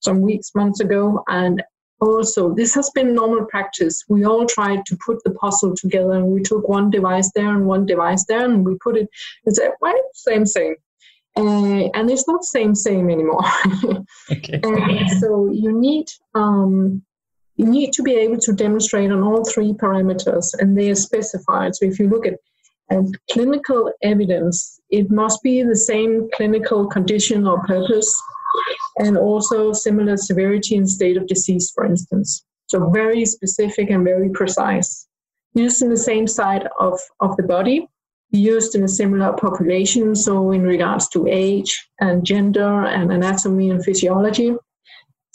some 0.01 0.21
weeks, 0.21 0.51
months 0.53 0.81
ago, 0.81 1.23
and 1.27 1.63
also 2.01 2.53
this 2.53 2.75
has 2.75 2.89
been 2.91 3.15
normal 3.15 3.45
practice. 3.45 4.03
We 4.09 4.25
all 4.25 4.45
tried 4.45 4.85
to 4.87 4.97
put 5.05 5.23
the 5.23 5.31
puzzle 5.31 5.73
together, 5.75 6.11
and 6.11 6.27
we 6.27 6.41
took 6.41 6.67
one 6.67 6.89
device 6.89 7.31
there 7.33 7.49
and 7.49 7.65
one 7.65 7.85
device 7.85 8.25
there, 8.25 8.45
and 8.45 8.65
we 8.65 8.75
put 8.83 8.97
it 8.97 9.07
and 9.45 9.55
said, 9.55 9.71
"Well, 9.81 10.01
same, 10.13 10.45
same." 10.45 10.75
Uh, 11.37 11.89
and 11.93 12.09
it's 12.09 12.27
not 12.27 12.45
same 12.45 12.75
same 12.75 13.09
anymore. 13.09 13.43
okay. 14.31 14.61
so 15.19 15.49
you 15.51 15.71
need 15.77 16.07
um, 16.33 17.01
you 17.57 17.65
need 17.65 17.93
to 17.93 18.03
be 18.03 18.15
able 18.15 18.37
to 18.37 18.53
demonstrate 18.53 19.11
on 19.11 19.23
all 19.23 19.45
three 19.45 19.73
parameters, 19.73 20.47
and 20.59 20.77
they 20.77 20.89
are 20.89 20.95
specified. 21.09 21.75
So 21.75 21.85
if 21.85 21.99
you 21.99 22.09
look 22.09 22.27
at, 22.27 22.35
and 22.89 23.17
clinical 23.31 23.91
evidence, 24.03 24.79
it 24.89 25.09
must 25.09 25.41
be 25.41 25.63
the 25.63 25.75
same 25.75 26.29
clinical 26.35 26.87
condition 26.87 27.47
or 27.47 27.61
purpose, 27.63 28.13
and 28.99 29.17
also 29.17 29.73
similar 29.73 30.17
severity 30.17 30.75
and 30.75 30.89
state 30.89 31.17
of 31.17 31.27
disease, 31.27 31.71
for 31.73 31.85
instance. 31.85 32.45
So 32.67 32.89
very 32.89 33.25
specific 33.25 33.89
and 33.89 34.03
very 34.03 34.29
precise. 34.29 35.07
Used 35.53 35.81
in 35.81 35.89
the 35.89 35.97
same 35.97 36.27
side 36.27 36.67
of, 36.79 36.99
of 37.19 37.35
the 37.37 37.43
body, 37.43 37.87
used 38.31 38.75
in 38.75 38.83
a 38.83 38.87
similar 38.87 39.33
population, 39.33 40.15
so 40.15 40.51
in 40.51 40.63
regards 40.63 41.07
to 41.09 41.27
age 41.27 41.89
and 41.99 42.25
gender 42.25 42.85
and 42.85 43.11
anatomy 43.11 43.69
and 43.69 43.83
physiology 43.83 44.55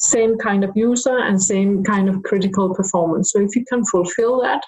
same 0.00 0.38
kind 0.38 0.64
of 0.64 0.74
user 0.74 1.18
and 1.18 1.42
same 1.42 1.84
kind 1.84 2.08
of 2.08 2.22
critical 2.22 2.74
performance. 2.74 3.30
So 3.32 3.40
if 3.40 3.54
you 3.54 3.64
can 3.66 3.84
fulfill 3.84 4.40
that, 4.40 4.62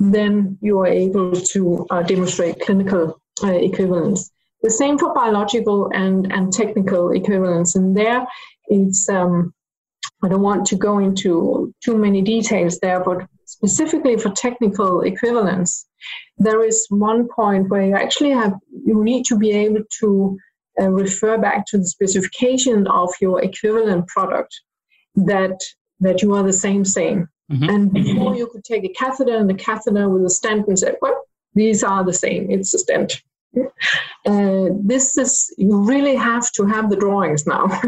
then 0.00 0.58
you 0.62 0.80
are 0.80 0.86
able 0.86 1.32
to 1.32 1.86
uh, 1.90 2.02
demonstrate 2.02 2.60
clinical 2.60 3.20
uh, 3.44 3.52
equivalence. 3.52 4.30
The 4.62 4.70
same 4.70 4.98
for 4.98 5.14
biological 5.14 5.90
and, 5.94 6.32
and 6.32 6.52
technical 6.52 7.12
equivalence. 7.12 7.76
And 7.76 7.96
there, 7.96 8.26
it's 8.68 9.08
um, 9.08 9.54
I 10.22 10.28
don't 10.28 10.42
want 10.42 10.66
to 10.66 10.76
go 10.76 10.98
into 10.98 11.74
too 11.84 11.96
many 11.96 12.22
details 12.22 12.78
there, 12.80 13.02
but 13.02 13.26
specifically 13.44 14.16
for 14.16 14.30
technical 14.30 15.02
equivalence, 15.02 15.86
there 16.38 16.64
is 16.64 16.86
one 16.88 17.28
point 17.28 17.70
where 17.70 17.86
you 17.86 17.94
actually 17.94 18.30
have 18.30 18.54
you 18.70 19.04
need 19.04 19.24
to 19.26 19.36
be 19.36 19.52
able 19.52 19.82
to 20.00 20.38
uh, 20.80 20.90
refer 20.90 21.36
back 21.38 21.66
to 21.66 21.78
the 21.78 21.86
specification 21.86 22.86
of 22.86 23.10
your 23.20 23.42
equivalent 23.42 24.06
product 24.08 24.60
that 25.14 25.58
that 26.00 26.22
you 26.22 26.34
are 26.34 26.42
the 26.42 26.52
same 26.52 26.84
same. 26.84 27.28
Mm-hmm. 27.50 27.68
And 27.68 27.92
before 27.92 28.36
you 28.36 28.46
could 28.46 28.64
take 28.64 28.84
a 28.84 28.88
catheter 28.88 29.36
and 29.36 29.50
a 29.50 29.54
catheter 29.54 30.08
with 30.08 30.24
a 30.24 30.30
stent 30.30 30.68
and 30.68 30.78
say, 30.78 30.94
well, 31.02 31.24
these 31.54 31.82
are 31.82 32.04
the 32.04 32.12
same. 32.12 32.50
It's 32.50 32.72
a 32.74 32.78
stent. 32.78 33.22
Uh, 34.26 34.68
this 34.80 35.16
is 35.16 35.52
you 35.58 35.82
really 35.82 36.14
have 36.14 36.52
to 36.52 36.64
have 36.64 36.88
the 36.88 36.96
drawings 36.96 37.46
now, 37.46 37.66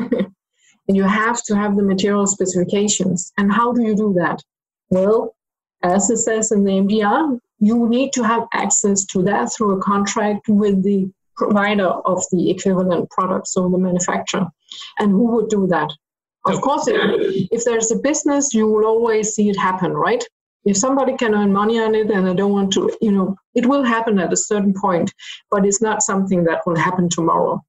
and 0.89 0.97
you 0.97 1.05
have 1.05 1.41
to 1.45 1.55
have 1.55 1.77
the 1.77 1.83
material 1.83 2.27
specifications. 2.27 3.33
And 3.39 3.53
how 3.53 3.73
do 3.73 3.83
you 3.83 3.95
do 3.95 4.15
that? 4.19 4.43
Well, 4.91 5.37
as 5.83 6.11
it 6.11 6.19
says 6.19 6.51
in 6.51 6.65
the 6.65 6.73
MDR, 6.73 7.39
you 7.61 7.89
need 7.89 8.13
to 8.15 8.25
have 8.25 8.49
access 8.53 9.05
to 9.07 9.23
that 9.23 9.53
through 9.53 9.79
a 9.79 9.83
contract 9.83 10.49
with 10.49 10.83
the 10.83 11.11
provider 11.37 11.89
of 11.89 12.25
the 12.33 12.51
equivalent 12.51 13.11
product, 13.11 13.47
so 13.47 13.69
the 13.69 13.79
manufacturer. 13.79 14.49
And 14.99 15.13
who 15.13 15.27
would 15.33 15.49
do 15.49 15.67
that? 15.69 15.93
Of 16.47 16.61
course, 16.61 16.89
if, 16.89 16.97
if 17.53 17.65
there's 17.65 17.91
a 17.91 17.99
business, 17.99 18.53
you 18.53 18.67
will 18.67 18.85
always 18.85 19.35
see 19.35 19.49
it 19.49 19.57
happen, 19.57 19.93
right? 19.93 20.23
If 20.65 20.77
somebody 20.77 21.17
can 21.17 21.35
earn 21.35 21.53
money 21.53 21.79
on 21.81 21.95
it 21.95 22.11
and 22.11 22.29
I 22.29 22.35
don't 22.35 22.53
want 22.53 22.73
to, 22.75 22.91
you 23.01 23.13
know, 23.13 23.37
it 23.55 23.67
will 23.67 23.85
happen 23.85 24.19
at 24.19 24.33
a 24.33 24.37
certain 24.37 24.75
point, 24.75 25.13
but 25.51 25.65
it's 25.65 25.83
not 25.83 26.03
something 26.03 26.45
that 26.45 26.63
will 26.67 26.77
happen 26.77 27.09
tomorrow. 27.09 27.65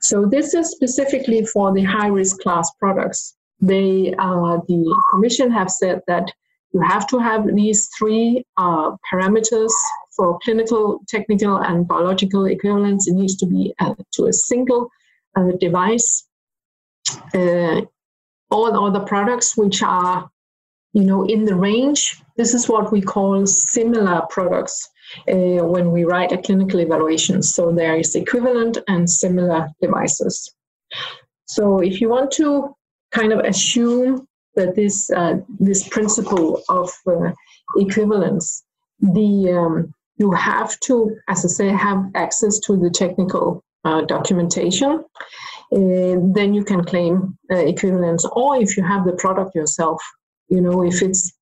So 0.00 0.26
this 0.26 0.54
is 0.54 0.70
specifically 0.70 1.44
for 1.46 1.72
the 1.72 1.82
high 1.82 2.08
risk 2.08 2.38
class 2.40 2.70
products. 2.78 3.34
They, 3.60 4.14
uh, 4.18 4.58
the 4.68 4.96
commission 5.10 5.50
have 5.50 5.70
said 5.70 6.00
that 6.06 6.32
you 6.72 6.80
have 6.80 7.06
to 7.08 7.18
have 7.18 7.54
these 7.54 7.88
three 7.98 8.44
uh, 8.56 8.92
parameters 9.10 9.72
for 10.14 10.38
clinical, 10.44 11.00
technical, 11.08 11.56
and 11.56 11.88
biological 11.88 12.44
equivalence. 12.46 13.08
It 13.08 13.14
needs 13.14 13.36
to 13.36 13.46
be 13.46 13.74
uh, 13.80 13.94
to 14.12 14.26
a 14.26 14.32
single 14.32 14.90
uh, 15.36 15.52
device. 15.58 16.26
All 18.50 18.86
other 18.86 19.00
products 19.00 19.56
which 19.56 19.82
are, 19.82 20.30
you 20.92 21.04
know, 21.04 21.24
in 21.24 21.44
the 21.44 21.54
range. 21.54 22.22
This 22.36 22.54
is 22.54 22.68
what 22.68 22.92
we 22.92 23.02
call 23.02 23.46
similar 23.46 24.22
products 24.30 24.88
uh, 25.28 25.64
when 25.64 25.92
we 25.92 26.04
write 26.04 26.32
a 26.32 26.38
clinical 26.38 26.80
evaluation. 26.80 27.42
So 27.42 27.72
there 27.72 27.96
is 27.96 28.14
equivalent 28.14 28.78
and 28.88 29.08
similar 29.08 29.68
devices. 29.82 30.54
So 31.46 31.80
if 31.80 32.00
you 32.00 32.08
want 32.08 32.30
to 32.32 32.74
kind 33.10 33.32
of 33.32 33.40
assume 33.40 34.26
that 34.54 34.74
this 34.74 35.10
uh, 35.10 35.36
this 35.58 35.88
principle 35.88 36.62
of 36.68 36.90
uh, 37.06 37.32
equivalence, 37.76 38.64
the 39.00 39.52
um, 39.52 39.94
you 40.16 40.32
have 40.32 40.78
to, 40.80 41.16
as 41.28 41.44
I 41.44 41.48
say, 41.48 41.68
have 41.68 42.10
access 42.14 42.58
to 42.60 42.76
the 42.76 42.90
technical 42.90 43.64
uh, 43.84 44.02
documentation. 44.02 45.04
Uh, 45.72 46.16
then 46.34 46.54
you 46.54 46.64
can 46.64 46.82
claim 46.84 47.38
uh, 47.52 47.56
equivalence, 47.56 48.24
or 48.32 48.56
if 48.56 48.76
you 48.76 48.82
have 48.82 49.04
the 49.04 49.12
product 49.12 49.54
yourself, 49.54 50.00
you 50.48 50.60
know, 50.60 50.82
if 50.82 51.02
it's 51.02 51.32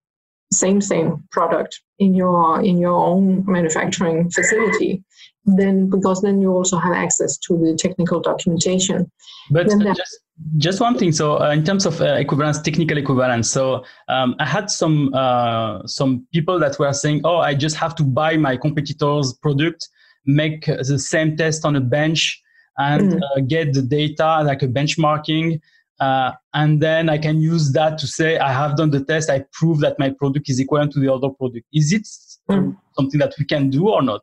same 0.53 0.81
same 0.81 1.25
product 1.33 1.81
in 1.99 2.15
your 2.15 2.63
in 2.63 2.79
your 2.79 3.05
own 3.05 3.45
manufacturing 3.47 4.31
facility 4.31 5.03
then 5.47 5.89
because 5.89 6.23
then 6.23 6.41
you 6.41 6.53
also 6.53 6.77
have 6.77 6.93
access 6.93 7.39
to 7.39 7.57
the 7.57 7.77
technical 7.77 8.21
documentation. 8.21 9.11
But 9.51 9.69
just 9.69 10.19
just 10.59 10.81
one 10.81 10.99
thing. 10.99 11.13
So 11.13 11.41
uh, 11.41 11.51
in 11.51 11.65
terms 11.65 11.87
of 11.87 12.01
uh, 12.01 12.15
equivalence 12.15 12.61
technical 12.61 12.99
equivalence 12.99 13.51
so 13.51 13.85
um, 14.09 14.35
i 14.39 14.45
had 14.45 14.71
some 14.71 15.15
uh, 15.15 15.87
some 15.87 16.27
people 16.33 16.59
that 16.59 16.79
were 16.79 16.93
saying 16.93 17.23
oh 17.25 17.39
i 17.39 17.55
just 17.55 17.77
have 17.77 17.95
to 17.95 18.05
buy 18.05 18.37
my 18.37 18.57
competitor's 18.57 19.33
product 19.35 19.89
make 20.27 20.67
the 20.67 20.99
same 20.99 21.37
test 21.37 21.65
on 21.65 21.77
a 21.77 21.81
bench 21.81 22.43
and 22.79 23.13
mm. 23.13 23.49
get 23.49 23.73
the 23.73 23.83
data 23.83 24.43
like 24.43 24.63
a 24.63 24.69
benchmarking 24.69 25.61
uh, 26.01 26.33
and 26.55 26.81
then 26.81 27.09
I 27.09 27.19
can 27.19 27.41
use 27.41 27.73
that 27.73 27.99
to 27.99 28.07
say 28.07 28.39
I 28.39 28.53
have 28.53 28.77
done 28.77 28.91
the 28.91 29.05
test. 29.05 29.31
I 29.31 29.45
prove 29.53 29.81
that 29.81 29.99
my 29.99 30.11
product 30.11 30.51
is 30.51 30.61
equivalent 30.61 30.93
to 30.93 31.01
the 31.01 31.13
other 31.13 31.31
product. 31.31 31.67
Is 31.73 31.93
it 31.93 32.07
mm. 32.51 32.77
something 32.97 33.19
that 33.19 33.35
we 33.39 33.45
can 33.45 33.71
do 33.71 33.89
or 33.89 34.03
not? 34.03 34.23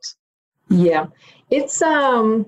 Yeah, 0.69 1.07
it's 1.49 1.81
um, 1.81 2.45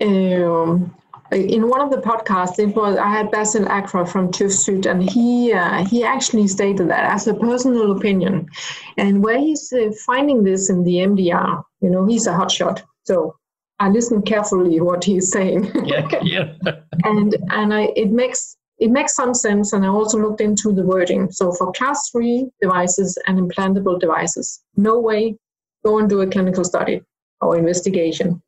um 0.00 0.94
in 1.30 1.68
one 1.68 1.80
of 1.80 1.90
the 1.90 1.98
podcasts. 1.98 2.58
It 2.58 2.74
was 2.74 2.96
I 2.96 3.08
had 3.08 3.30
Bassil 3.30 3.66
Akra 3.68 4.06
from 4.06 4.28
TÜV 4.28 4.86
and 4.86 5.08
he 5.08 5.52
uh, 5.52 5.84
he 5.84 6.02
actually 6.02 6.48
stated 6.48 6.88
that 6.88 7.04
as 7.04 7.26
a 7.26 7.34
personal 7.34 7.92
opinion, 7.92 8.48
and 8.96 9.22
where 9.22 9.38
he's 9.38 9.72
uh, 9.72 9.92
finding 10.06 10.44
this 10.44 10.70
in 10.70 10.82
the 10.84 10.96
MDR. 10.96 11.62
You 11.80 11.90
know, 11.90 12.06
he's 12.06 12.26
a 12.26 12.32
hotshot, 12.32 12.82
so 13.04 13.36
I 13.82 13.88
listen 13.88 14.22
carefully 14.22 14.80
what 14.80 15.02
he's 15.02 15.32
saying. 15.32 15.62
Yeah, 15.84 16.08
yeah. 16.22 16.52
and 17.04 17.36
and 17.50 17.74
I 17.74 17.92
it 17.96 18.10
makes 18.12 18.56
it 18.78 18.90
makes 18.90 19.14
some 19.16 19.34
sense, 19.34 19.72
and 19.72 19.84
I 19.84 19.88
also 19.88 20.18
looked 20.18 20.40
into 20.40 20.72
the 20.72 20.84
wording. 20.84 21.32
So 21.32 21.52
for 21.52 21.72
class 21.72 22.08
three 22.10 22.48
devices 22.60 23.18
and 23.26 23.40
implantable 23.40 23.98
devices, 23.98 24.62
no 24.76 25.00
way, 25.00 25.36
go 25.84 25.98
and 25.98 26.08
do 26.08 26.20
a 26.20 26.28
clinical 26.28 26.64
study 26.64 27.02
or 27.40 27.58
investigation. 27.58 28.40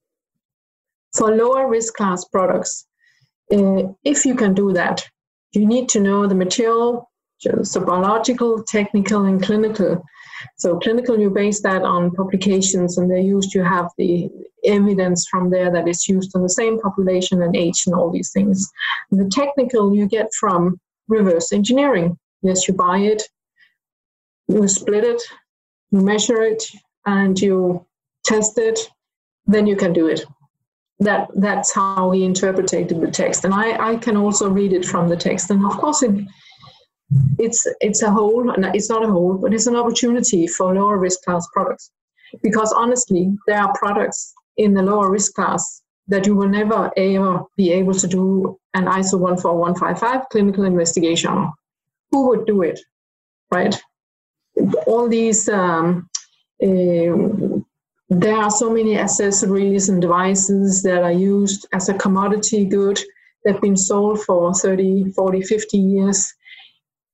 For 1.17 1.35
lower 1.35 1.69
risk 1.69 1.95
class 1.95 2.25
products, 2.27 2.87
uh, 3.53 3.83
if 4.05 4.25
you 4.25 4.37
can 4.37 4.55
do 4.55 4.73
that, 4.73 5.05
you 5.53 5.67
need 5.67 5.89
to 5.91 6.01
know 6.01 6.29
the 6.29 6.35
material, 6.37 7.11
so 7.63 7.81
biological, 7.81 8.63
technical, 8.63 9.25
and 9.25 9.43
clinical 9.43 10.03
so 10.57 10.79
clinical, 10.79 11.19
you 11.19 11.31
base 11.31 11.61
that 11.63 11.83
on 11.83 12.11
publications, 12.11 12.99
and 12.99 13.11
they 13.11 13.21
used 13.21 13.55
you 13.55 13.63
have 13.63 13.91
the 13.99 14.31
evidence 14.65 15.27
from 15.31 15.51
there 15.51 15.71
that 15.71 15.89
is 15.89 16.09
used 16.09 16.35
on 16.35 16.43
the 16.43 16.49
same 16.49 16.81
population 16.81 17.43
and 17.43 17.55
age 17.55 17.83
and 17.87 17.95
all 17.95 18.11
these 18.11 18.33
things. 18.33 18.71
The 19.11 19.29
technical 19.29 19.95
you 19.95 20.07
get 20.07 20.29
from 20.39 20.81
reverse 21.09 21.53
engineering. 21.53 22.19
Yes, 22.43 22.69
you 22.69 22.75
buy 22.75 22.99
it, 22.99 23.23
you 24.49 24.67
split 24.69 25.05
it, 25.05 25.23
you 25.91 26.01
measure 26.01 26.43
it, 26.43 26.63
and 27.07 27.39
you 27.41 27.87
test 28.25 28.59
it, 28.59 28.91
then 29.47 29.67
you 29.67 29.77
can 29.77 29.93
do 29.93 30.07
it. 30.09 30.25
That 31.01 31.29
that's 31.35 31.75
how 31.75 32.13
he 32.13 32.25
interpreted 32.25 32.89
the 32.89 33.11
text, 33.11 33.45
and 33.45 33.53
I, 33.53 33.93
I 33.93 33.97
can 33.97 34.17
also 34.17 34.49
read 34.49 34.73
it 34.73 34.85
from 34.85 35.09
the 35.09 35.17
text. 35.17 35.51
And 35.51 35.65
of 35.65 35.73
course, 35.73 36.03
it 36.03 36.25
it's 37.39 37.67
it's 37.81 38.03
a 38.03 38.11
whole 38.11 38.51
it's 38.75 38.89
not 38.89 39.05
a 39.05 39.09
whole 39.09 39.35
but 39.35 39.53
it's 39.55 39.67
an 39.67 39.77
opportunity 39.77 40.47
for 40.47 40.75
lower 40.75 40.99
risk 40.99 41.23
class 41.23 41.47
products. 41.53 41.91
Because 42.43 42.73
honestly 42.73 43.33
there 43.47 43.61
are 43.61 43.73
products 43.79 44.35
in 44.57 44.75
the 44.75 44.83
lower 44.83 45.11
risk 45.11 45.35
class 45.35 45.83
that 46.09 46.27
you 46.27 46.35
will 46.35 46.49
never 46.49 46.91
ever 46.97 47.43
be 47.57 47.73
able 47.73 47.95
to 47.95 48.07
do 48.07 48.59
an 48.75 48.85
iso 48.85 49.19
14155 49.19 50.29
clinical 50.31 50.65
investigation 50.65 51.51
who 52.11 52.29
would 52.29 52.47
do 52.47 52.63
it 52.63 52.81
right? 53.55 53.81
All 54.87 55.09
these 55.09 55.49
um, 55.49 56.09
uh, 56.63 57.59
there 58.11 58.37
are 58.37 58.51
so 58.51 58.71
many 58.71 58.99
accessories 58.99 59.89
and 59.89 60.01
devices 60.01 60.83
that 60.83 61.03
are 61.03 61.13
used 61.13 61.67
as 61.73 61.89
a 61.89 61.95
commodity 61.95 62.65
good 62.65 62.99
that 63.45 63.55
have 63.55 63.63
been 63.63 63.77
sold 63.77 64.23
for 64.23 64.55
30 64.55 65.11
40 65.13 65.43
50 65.43 65.79
years 65.79 66.33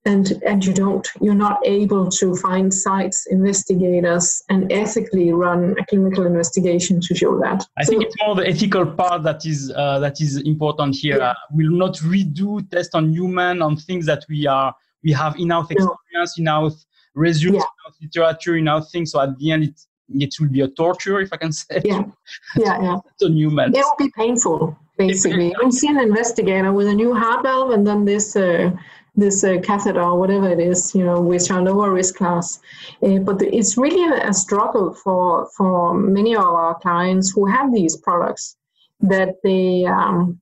and 0.07 0.43
and 0.47 0.65
you 0.65 0.73
don't 0.73 1.07
you're 1.21 1.35
not 1.35 1.61
able 1.65 2.09
to 2.09 2.35
find 2.37 2.73
sites 2.73 3.27
investigators 3.31 4.43
and 4.49 4.73
ethically 4.73 5.33
run 5.33 5.75
a 5.79 5.85
clinical 5.87 6.27
investigation 6.27 7.01
to 7.01 7.15
show 7.15 7.39
that. 7.39 7.67
I 7.79 7.85
so, 7.85 7.91
think 7.91 8.05
it's 8.05 8.17
more 8.25 8.35
the 8.35 8.49
ethical 8.49 8.87
part 8.87 9.23
that 9.25 9.45
is 9.45 9.71
uh, 9.77 9.99
that 9.99 10.21
is 10.21 10.39
important 10.39 10.97
here. 10.97 11.19
Yeah. 11.19 11.31
uh, 11.31 11.35
we'll 11.53 11.73
not 11.73 11.97
redo 11.97 12.69
tests 12.71 12.95
on 12.95 13.13
human 13.13 13.61
on 13.61 13.77
things 13.77 14.07
that 14.07 14.25
we 14.29 14.47
are 14.47 14.75
we 15.05 15.13
have 15.13 15.39
enough 15.39 15.71
experience 15.71 16.39
no. 16.39 16.63
enough 16.63 16.75
resumes 17.15 17.57
yeah. 17.57 17.63
enough 17.85 17.97
literature 18.01 18.57
enough 18.57 18.91
things. 18.91 19.13
So 19.13 19.21
at 19.21 19.39
the 19.39 19.51
end 19.51 19.65
it 19.65 19.81
it 20.13 20.35
will 20.41 20.49
be 20.49 20.63
a 20.63 20.69
torture 20.69 21.21
if 21.21 21.33
i 21.33 21.37
can 21.37 21.53
say. 21.53 21.81
Yeah. 21.85 22.03
Yeah 22.57 22.83
yeah. 22.83 22.97
It's 23.13 23.23
on 23.23 23.37
human 23.37 23.75
it 23.75 23.85
will 23.85 23.97
be 23.99 24.11
painful 24.17 24.77
basically. 24.97 25.55
you 25.63 25.73
see 25.73 25.89
an 25.89 25.99
investigator 25.99 26.73
with 26.73 26.89
a 26.89 26.95
new 26.95 27.15
heart 27.15 27.43
valve 27.43 27.71
and 27.71 27.87
then 27.87 28.05
this 28.05 28.37
uh, 28.37 28.71
this 29.15 29.45
uh, 29.45 29.59
catheter 29.63 30.01
or 30.01 30.19
whatever 30.19 30.49
it 30.49 30.61
is, 30.61 30.95
you 30.95 31.05
know, 31.05 31.21
which 31.21 31.51
are 31.51 31.63
lower 31.63 31.93
risk 31.93 32.17
class. 32.17 32.61
Uh, 33.03 33.19
but 33.19 33.39
the, 33.39 33.55
it's 33.55 33.77
really 33.77 34.05
a, 34.05 34.29
a, 34.29 34.33
struggle 34.33 34.95
for 34.95 35.49
for 35.57 35.95
many 35.95 36.35
of 36.35 36.45
our 36.45 36.75
clients 36.79 37.31
who 37.33 37.47
have 37.47 37.73
these 37.73 37.97
products 37.97 38.57
that 39.01 39.37
they. 39.43 39.85
Um, 39.85 40.41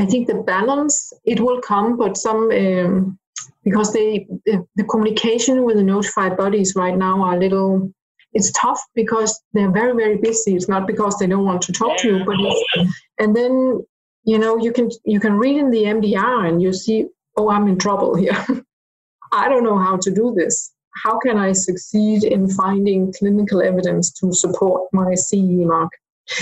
I 0.00 0.06
think 0.06 0.28
the 0.28 0.42
balance 0.42 1.12
it 1.24 1.40
will 1.40 1.60
come, 1.60 1.96
but 1.96 2.16
some 2.16 2.50
um, 2.52 3.18
because 3.64 3.92
they 3.92 4.26
the, 4.46 4.84
communication 4.84 5.64
with 5.64 5.76
the 5.76 5.82
notified 5.82 6.36
bodies 6.36 6.74
right 6.76 6.96
now 6.96 7.22
are 7.22 7.34
a 7.34 7.38
little 7.38 7.92
it's 8.32 8.52
tough 8.52 8.80
because 8.94 9.40
they're 9.52 9.70
very 9.70 9.94
very 9.94 10.16
busy 10.16 10.54
it's 10.54 10.68
not 10.68 10.86
because 10.86 11.18
they 11.18 11.26
don't 11.26 11.44
want 11.44 11.62
to 11.62 11.72
talk 11.72 11.96
to 11.98 12.08
you 12.08 12.24
but 12.24 12.36
and 13.18 13.34
then 13.34 13.82
you 14.24 14.38
know 14.38 14.56
you 14.58 14.72
can 14.72 14.90
you 15.04 15.20
can 15.20 15.34
read 15.34 15.56
in 15.56 15.70
the 15.70 15.84
mdr 15.84 16.48
and 16.48 16.62
you 16.62 16.72
see 16.72 17.06
oh, 17.38 17.50
I'm 17.50 17.68
in 17.68 17.78
trouble 17.78 18.14
here. 18.16 18.44
I 19.32 19.48
don't 19.48 19.64
know 19.64 19.78
how 19.78 19.96
to 19.98 20.10
do 20.10 20.34
this. 20.36 20.72
How 21.04 21.18
can 21.18 21.38
I 21.38 21.52
succeed 21.52 22.24
in 22.24 22.48
finding 22.50 23.12
clinical 23.12 23.62
evidence 23.62 24.10
to 24.20 24.32
support 24.32 24.82
my 24.92 25.14
CE 25.14 25.64
mark? 25.74 25.90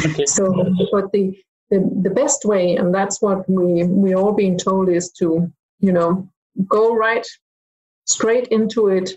Okay. 0.04 0.24
So, 0.26 0.44
but 0.90 1.12
the, 1.12 1.36
the 1.70 1.78
the 2.02 2.10
best 2.10 2.44
way, 2.44 2.76
and 2.76 2.94
that's 2.94 3.20
what 3.20 3.48
we 3.48 3.84
we 3.84 4.14
all 4.14 4.32
being 4.32 4.56
told, 4.56 4.88
is 4.88 5.12
to 5.18 5.52
you 5.80 5.92
know 5.92 6.28
go 6.66 6.96
right 6.96 7.26
straight 8.06 8.48
into 8.48 8.88
it. 8.88 9.10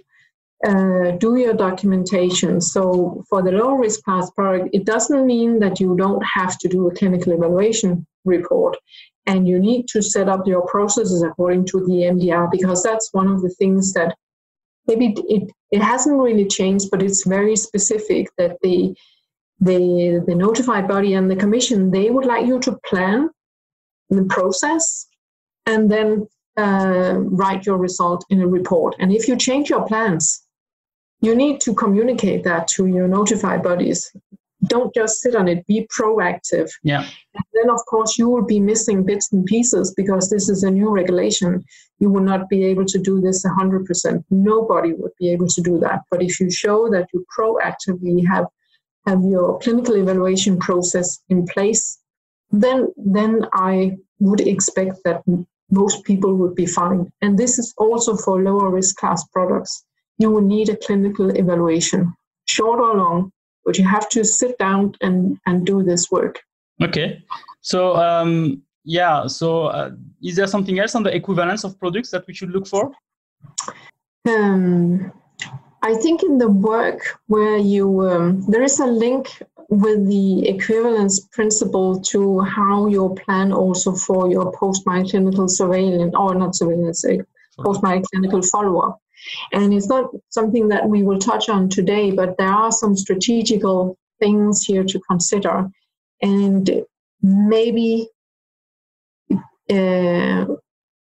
Uh, 0.68 1.12
do 1.12 1.38
your 1.38 1.54
documentation. 1.54 2.60
So 2.60 3.24
for 3.30 3.42
the 3.42 3.54
low 3.54 3.76
risk 3.76 4.04
class 4.04 4.30
product, 4.32 4.72
it 4.74 4.84
doesn't 4.84 5.26
mean 5.26 5.60
that 5.60 5.80
you 5.80 5.96
don't 5.96 6.22
have 6.22 6.58
to 6.60 6.68
do 6.68 6.86
a 6.88 6.94
clinical 6.94 7.32
evaluation 7.32 8.06
report 8.26 8.76
and 9.30 9.48
you 9.48 9.60
need 9.60 9.88
to 9.88 10.02
set 10.02 10.28
up 10.28 10.48
your 10.48 10.63
processes 10.65 11.22
according 11.22 11.63
to 11.63 11.78
the 11.88 11.98
MDR 12.13 12.50
because 12.50 12.82
that's 12.82 13.13
one 13.13 13.28
of 13.28 13.44
the 13.44 13.54
things 13.60 13.94
that 13.94 14.15
maybe 14.88 15.13
it, 15.36 15.52
it 15.70 15.82
hasn't 15.84 16.20
really 16.20 16.48
changed, 16.48 16.88
but 16.89 17.04
it's 17.04 17.28
very 17.28 17.56
specific 17.56 18.28
that 18.39 18.58
the 18.63 18.96
the 19.62 20.24
the 20.26 20.34
notified 20.34 20.88
body 20.88 21.13
and 21.13 21.30
the 21.30 21.36
commission 21.36 21.92
they 21.92 22.10
would 22.10 22.26
like 22.26 22.48
you 22.48 22.60
to 22.62 22.80
plan 22.89 23.30
the 24.10 24.24
process 24.36 25.06
and 25.65 25.92
then 25.92 26.26
uh, 26.58 27.15
write 27.42 27.65
your 27.68 27.78
result 27.78 28.26
in 28.32 28.42
a 28.42 28.48
report. 28.48 28.96
And 29.00 29.12
if 29.12 29.28
you 29.28 29.36
change 29.36 29.70
your 29.70 29.86
plans, 29.86 30.42
you 31.22 31.36
need 31.36 31.62
to 31.62 31.74
communicate 31.76 32.44
that 32.46 32.68
to 32.70 32.88
your 32.88 33.08
notified 33.08 33.62
bodies 33.62 34.12
don't 34.65 34.93
just 34.93 35.22
sit 35.22 35.36
on 35.36 35.48
it 35.48 35.65
be 35.67 35.88
proactive. 35.88 36.69
Yeah. 36.84 37.02
And 37.02 37.45
then 37.54 37.69
of 37.69 37.80
course 37.86 38.17
you 38.17 38.30
will 38.30 38.45
be 38.45 38.60
missing 38.60 39.06
bits 39.06 39.32
and 39.32 39.45
pieces 39.45 39.93
because 39.95 40.30
this 40.30 40.50
is 40.50 40.63
a 40.63 40.72
new 40.72 40.89
regulation. 40.89 41.63
You 42.00 42.10
will 42.10 42.24
not 42.24 42.50
be 42.50 42.65
able 42.65 42.86
to 42.86 43.00
do 43.00 43.22
this 43.22 43.45
100% 43.45 44.24
nobody 44.30 44.93
would 44.93 45.12
be 45.19 45.32
able 45.32 45.48
to 45.48 45.62
do 45.62 45.80
that. 45.80 46.02
But 46.12 46.22
if 46.22 46.39
you 46.39 46.52
show 46.52 46.89
that 46.89 47.08
you 47.13 47.26
proactively 47.38 48.26
have 48.28 48.45
have 49.08 49.24
your 49.24 49.58
clinical 49.60 49.95
evaluation 49.95 50.60
process 50.60 51.19
in 51.30 51.45
place 51.48 52.00
then 52.52 52.88
then 52.98 53.45
i 53.54 53.95
would 54.19 54.41
expect 54.41 54.98
that 55.06 55.24
most 55.72 56.04
people 56.04 56.36
would 56.36 56.56
be 56.56 56.65
fine. 56.65 57.12
And 57.22 57.38
this 57.38 57.60
is 57.60 57.74
also 57.78 58.15
for 58.15 58.41
lower 58.41 58.69
risk 58.69 58.98
class 58.98 59.24
products. 59.28 59.86
You 60.17 60.32
will 60.32 60.41
need 60.41 60.69
a 60.69 60.78
clinical 60.78 61.30
evaluation 61.30 62.13
short 62.48 62.80
or 62.80 62.95
long 62.95 63.32
but 63.69 63.77
you 63.77 63.88
have 63.88 64.10
to 64.10 64.23
sit 64.23 64.58
down 64.58 64.95
and, 64.99 65.38
and 65.45 65.63
do 65.63 65.84
this 65.84 66.10
work. 66.10 66.39
Okay. 66.82 67.23
So, 67.62 67.95
um, 67.97 68.63
yeah, 68.84 69.27
so 69.27 69.65
uh, 69.65 69.91
is 70.23 70.36
there 70.38 70.47
something 70.47 70.79
else 70.79 70.95
on 70.95 71.03
the 71.03 71.15
equivalence 71.15 71.63
of 71.63 71.79
products 71.79 72.10
that 72.10 72.25
we 72.25 72.34
should 72.34 72.49
look 72.49 72.65
for? 72.65 72.91
Um, 74.27 75.12
I 75.84 75.93
think 75.97 76.23
in 76.23 76.39
the 76.39 76.49
work 76.49 77.01
where 77.27 77.58
you, 77.58 78.10
um, 78.10 78.43
there 78.49 78.63
is 78.63 78.79
a 78.79 78.88
link 78.88 79.39
with 79.69 80.08
the 80.08 80.49
equivalence 80.49 81.19
principle 81.32 82.01
to 82.12 82.39
how 82.39 82.88
your 82.88 83.13
plan 83.13 83.53
also 83.53 83.93
for 83.93 84.32
your 84.32 84.51
post 84.53 84.84
clinical 84.84 85.47
surveillance, 85.47 86.15
or 86.17 86.34
not 86.34 86.55
surveillance, 86.55 87.05
post 87.60 87.82
clinical 87.82 88.41
follow 88.41 88.79
up 88.79 88.99
And 89.51 89.73
it's 89.73 89.88
not 89.88 90.10
something 90.29 90.67
that 90.69 90.88
we 90.88 91.03
will 91.03 91.19
touch 91.19 91.49
on 91.49 91.69
today, 91.69 92.12
but 92.12 92.38
there 92.38 92.51
are 92.51 92.71
some 92.71 92.95
strategical 92.95 93.97
things 94.19 94.63
here 94.63 94.84
to 94.84 94.99
consider. 95.10 95.67
And 96.21 96.84
maybe, 97.21 98.10
uh, 99.69 100.45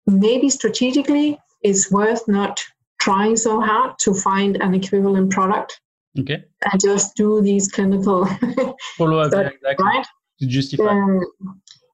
maybe 0.07 0.49
strategically, 0.49 1.37
it's 1.61 1.91
worth 1.91 2.27
not 2.27 2.61
trying 2.99 3.35
so 3.35 3.59
hard 3.59 3.97
to 3.99 4.13
find 4.13 4.61
an 4.61 4.73
equivalent 4.73 5.31
product. 5.31 5.79
Okay. 6.19 6.43
And 6.71 6.81
just 6.81 7.15
do 7.15 7.41
these 7.41 7.67
clinical 7.67 8.25
follow 8.97 9.19
up, 9.19 9.33
exactly. 9.33 9.85
right? 9.85 10.05
To 10.39 10.47
justify. 10.47 10.89
Um, 10.89 11.21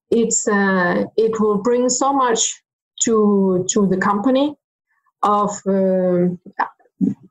it's 0.09 0.47
uh, 0.47 1.03
it 1.17 1.39
will 1.39 1.57
bring 1.57 1.89
so 1.89 2.13
much 2.13 2.61
to 3.03 3.65
to 3.69 3.87
the 3.87 3.97
company 3.97 4.55
of 5.27 5.51
um, 5.67 6.39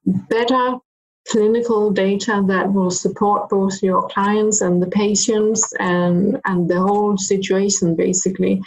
better 0.05 0.77
clinical 1.29 1.91
data 1.91 2.45
that 2.47 2.73
will 2.73 2.91
support 2.91 3.49
both 3.49 3.83
your 3.83 4.09
clients 4.09 4.61
and 4.61 4.81
the 4.81 4.87
patients 4.87 5.73
and 5.81 6.41
and 6.45 6.69
the 6.71 6.79
whole 6.79 7.17
situation 7.19 7.97
basically. 7.97 8.63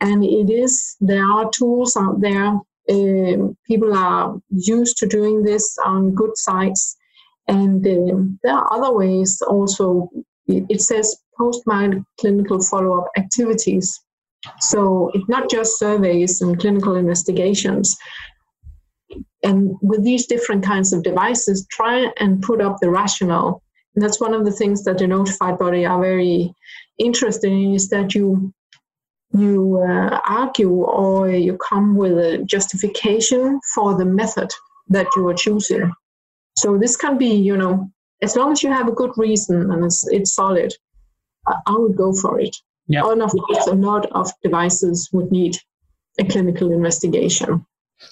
And 0.00 0.24
it 0.24 0.50
is 0.50 0.96
there 1.00 1.24
are 1.24 1.50
tools 1.50 1.96
out 1.96 2.20
there 2.20 2.58
uh, 2.90 3.52
people 3.66 3.96
are 3.96 4.40
used 4.50 4.96
to 4.98 5.06
doing 5.06 5.42
this 5.42 5.78
on 5.84 6.14
good 6.14 6.36
sites. 6.36 6.96
And 7.46 7.86
uh, 7.86 8.24
there 8.42 8.54
are 8.54 8.72
other 8.72 8.92
ways 8.92 9.40
also. 9.46 10.10
It 10.48 10.80
says 10.80 11.16
post-market 11.38 12.02
clinical 12.18 12.60
follow-up 12.60 13.08
activities. 13.16 14.00
So 14.58 15.10
it's 15.14 15.28
not 15.28 15.48
just 15.48 15.78
surveys 15.78 16.40
and 16.40 16.58
clinical 16.58 16.96
investigations 16.96 17.96
and 19.42 19.76
with 19.80 20.04
these 20.04 20.26
different 20.26 20.64
kinds 20.64 20.92
of 20.92 21.02
devices, 21.02 21.66
try 21.70 22.12
and 22.18 22.42
put 22.42 22.60
up 22.60 22.78
the 22.80 22.90
rationale. 22.90 23.62
And 23.94 24.04
that's 24.04 24.20
one 24.20 24.34
of 24.34 24.44
the 24.44 24.52
things 24.52 24.84
that 24.84 24.98
the 24.98 25.06
notified 25.06 25.58
body 25.58 25.84
are 25.86 26.00
very 26.00 26.52
interested 26.98 27.50
in 27.50 27.74
is 27.74 27.88
that 27.88 28.14
you 28.14 28.52
you 29.32 29.78
uh, 29.78 30.20
argue 30.28 30.70
or 30.70 31.30
you 31.30 31.56
come 31.56 31.94
with 31.94 32.18
a 32.18 32.38
justification 32.44 33.60
for 33.74 33.96
the 33.96 34.04
method 34.04 34.50
that 34.88 35.06
you 35.16 35.28
are 35.28 35.34
choosing. 35.34 35.92
So 36.56 36.76
this 36.76 36.96
can 36.96 37.16
be, 37.16 37.36
you 37.36 37.56
know, 37.56 37.88
as 38.22 38.34
long 38.34 38.52
as 38.52 38.62
you 38.62 38.70
have 38.70 38.88
a 38.88 38.92
good 38.92 39.12
reason 39.16 39.70
and 39.70 39.84
it's, 39.84 40.06
it's 40.08 40.34
solid, 40.34 40.74
I, 41.46 41.54
I 41.66 41.76
would 41.76 41.96
go 41.96 42.12
for 42.12 42.40
it. 42.40 42.56
Yeah. 42.88 43.08
And 43.08 43.22
of 43.22 43.30
course, 43.30 43.68
a 43.68 43.74
lot 43.74 44.10
of 44.12 44.32
devices 44.42 45.08
would 45.12 45.30
need 45.30 45.56
a 46.18 46.24
clinical 46.24 46.72
investigation. 46.72 47.64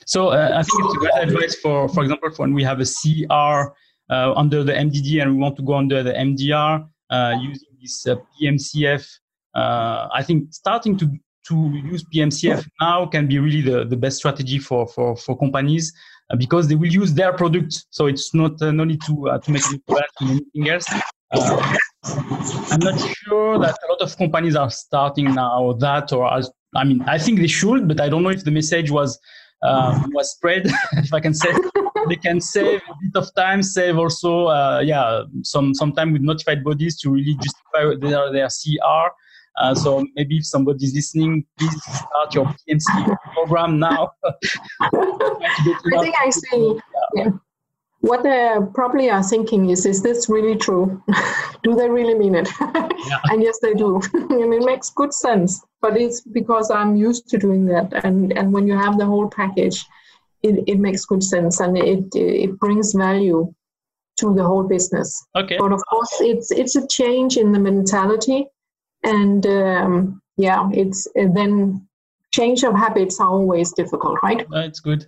So 0.07 0.29
uh, 0.29 0.53
I 0.55 0.63
think 0.63 0.85
it's 0.85 0.95
a 0.95 0.99
great 0.99 1.15
advice 1.21 1.55
for, 1.57 1.89
for 1.89 2.03
example, 2.03 2.31
when 2.37 2.55
we 2.55 2.63
have 2.65 2.81
a 2.81 2.85
CR 2.85 3.73
uh, 4.11 4.33
under 4.35 4.65
the 4.65 4.73
MDD 4.73 5.21
and 5.23 5.33
we 5.33 5.39
want 5.39 5.57
to 5.57 5.63
go 5.63 5.75
under 5.75 6.03
the 6.03 6.13
MDR 6.13 6.89
uh, 7.11 7.35
using 7.41 7.69
this 7.81 8.07
uh, 8.07 8.17
PMCF. 8.41 9.07
Uh, 9.55 10.09
I 10.13 10.23
think 10.23 10.53
starting 10.53 10.97
to 10.99 11.11
to 11.49 11.55
use 11.91 12.05
PMCF 12.15 12.67
now 12.79 13.07
can 13.07 13.27
be 13.27 13.39
really 13.39 13.63
the, 13.63 13.85
the 13.85 13.97
best 13.97 14.19
strategy 14.19 14.59
for 14.59 14.87
for, 14.87 15.17
for 15.17 15.39
companies 15.39 15.93
uh, 16.31 16.37
because 16.37 16.69
they 16.69 16.75
will 16.75 16.93
use 16.93 17.15
their 17.15 17.33
product. 17.33 17.87
So 17.91 18.07
it's 18.07 18.35
not 18.35 18.61
no 18.61 18.85
need 18.85 19.01
to 19.07 19.41
to 19.43 19.51
make 19.51 19.63
anything 20.21 20.69
else. 20.69 20.87
I'm 22.05 22.81
not 22.81 22.99
sure 23.01 23.59
that 23.59 23.77
a 23.87 23.93
lot 23.93 24.01
of 24.01 24.17
companies 24.17 24.57
are 24.57 24.71
starting 24.71 25.35
now 25.35 25.73
that, 25.81 26.13
or 26.13 26.33
as, 26.33 26.51
I 26.75 26.85
mean, 26.85 27.03
I 27.03 27.19
think 27.19 27.41
they 27.41 27.47
should, 27.47 27.89
but 27.89 28.01
I 28.01 28.09
don't 28.09 28.23
know 28.23 28.31
if 28.31 28.45
the 28.45 28.51
message 28.51 28.91
was 28.91 29.19
um, 29.63 30.11
was 30.13 30.33
spread, 30.33 30.67
if 30.93 31.13
I 31.13 31.21
can 31.21 31.35
say. 31.35 31.53
they 32.09 32.17
can 32.17 32.41
save 32.41 32.81
a 32.89 32.95
bit 33.03 33.17
of 33.17 33.35
time, 33.35 33.63
save 33.63 33.99
also, 33.99 34.47
uh, 34.47 34.81
yeah, 34.81 35.23
some 35.43 35.75
some 35.75 35.93
time 35.93 36.13
with 36.13 36.23
notified 36.23 36.65
bodies 36.65 36.99
to 37.01 37.11
really 37.11 37.35
justify 37.35 37.95
their 38.01 38.33
their 38.33 38.49
CR. 38.49 39.13
Uh, 39.61 39.75
so 39.75 40.07
maybe 40.15 40.37
if 40.37 40.47
somebody's 40.47 40.95
listening, 40.95 41.45
please 41.59 41.83
start 41.85 42.33
your 42.35 42.45
PMC 42.47 43.17
program 43.35 43.79
now. 43.79 44.13
I 44.81 46.01
think 46.01 46.15
I 46.21 46.31
see. 46.31 46.79
Yeah 47.17 47.31
what 48.01 48.23
they 48.23 48.57
probably 48.75 49.11
are 49.11 49.23
thinking 49.23 49.71
is 49.71 49.85
is 49.85 50.03
this 50.03 50.29
really 50.29 50.57
true? 50.57 51.03
Do 51.63 51.75
they 51.75 51.89
really 51.89 52.15
mean 52.15 52.35
it? 52.35 52.49
Yeah. 52.61 53.21
and 53.31 53.43
yes 53.43 53.59
they 53.61 53.75
do. 53.75 54.01
And 54.13 54.55
it 54.55 54.65
makes 54.65 54.91
good 54.91 55.13
sense 55.13 55.65
but 55.81 55.97
it's 55.97 56.21
because 56.21 56.71
i'm 56.71 56.97
used 56.97 57.29
to 57.29 57.39
doing 57.39 57.67
that. 57.67 58.05
And 58.05 58.37
and 58.37 58.53
when 58.53 58.67
you 58.67 58.77
have 58.77 58.99
the 58.99 59.07
whole 59.07 59.29
package 59.29 59.85
it, 60.43 60.63
it 60.69 60.79
makes 60.79 61.05
good 61.05 61.23
sense 61.23 61.61
and 61.61 61.77
it 61.77 62.07
it 62.15 62.59
brings 62.59 62.93
value 62.93 63.53
to 64.19 64.35
the 64.35 64.45
whole 64.45 64.65
business. 64.65 65.27
Okay. 65.37 65.57
But 65.59 65.73
of 65.73 65.83
course 65.91 66.15
it's 66.21 66.51
it's 66.51 66.77
a 66.77 66.87
change 66.87 67.37
in 67.37 67.53
the 67.53 67.59
mentality. 67.59 68.47
And 69.05 69.47
um, 69.47 70.23
yeah 70.37 70.69
it's 70.73 71.09
then 71.15 71.88
change 72.33 72.63
of 72.63 72.75
habits 72.75 73.21
are 73.21 73.29
always 73.29 73.73
difficult 73.73 74.19
right 74.23 74.47
that's 74.51 74.81
good 74.81 75.07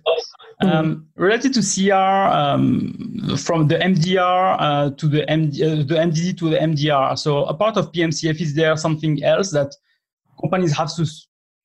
um, 0.63 1.07
related 1.15 1.53
to 1.55 1.61
CR, 1.61 1.93
um, 1.93 3.35
from 3.37 3.67
the 3.67 3.77
MDR 3.77 4.57
uh, 4.59 4.91
to 4.91 5.07
the, 5.07 5.21
MD, 5.23 5.61
uh, 5.61 5.75
the 5.83 5.95
MDD 5.95 6.37
to 6.37 6.49
the 6.49 6.57
MDR. 6.57 7.17
So 7.17 7.45
a 7.45 7.53
part 7.53 7.77
of 7.77 7.91
PMCF 7.91 8.39
is 8.39 8.53
there 8.53 8.77
something 8.77 9.23
else 9.23 9.51
that 9.51 9.73
companies 10.39 10.75
have 10.77 10.93
to 10.95 11.05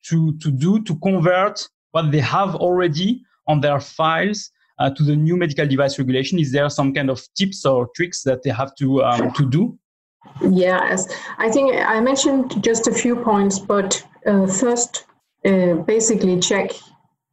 to 0.09 0.39
to 0.39 0.51
do 0.51 0.83
to 0.83 0.97
convert 1.01 1.69
what 1.91 2.13
they 2.13 2.21
have 2.21 2.55
already 2.55 3.23
on 3.49 3.61
their 3.61 3.81
files 3.81 4.51
uh, 4.79 4.91
to 4.91 5.03
the 5.03 5.17
new 5.17 5.37
medical 5.37 5.67
device 5.67 5.99
regulation? 5.99 6.39
Is 6.39 6.53
there 6.53 6.69
some 6.71 6.95
kind 6.95 7.11
of 7.11 7.23
tips 7.35 7.65
or 7.65 7.89
tricks 7.95 8.23
that 8.23 8.43
they 8.43 8.51
have 8.51 8.75
to 8.77 9.03
um, 9.03 9.33
to 9.33 9.49
do? 9.49 9.79
Yes, 10.51 11.09
I 11.39 11.51
think 11.51 11.75
I 11.75 12.01
mentioned 12.01 12.63
just 12.63 12.89
a 12.89 12.93
few 12.93 13.17
points, 13.17 13.59
but 13.59 14.05
uh, 14.27 14.47
first, 14.47 15.07
uh, 15.47 15.75
basically 15.83 16.41
check 16.41 16.73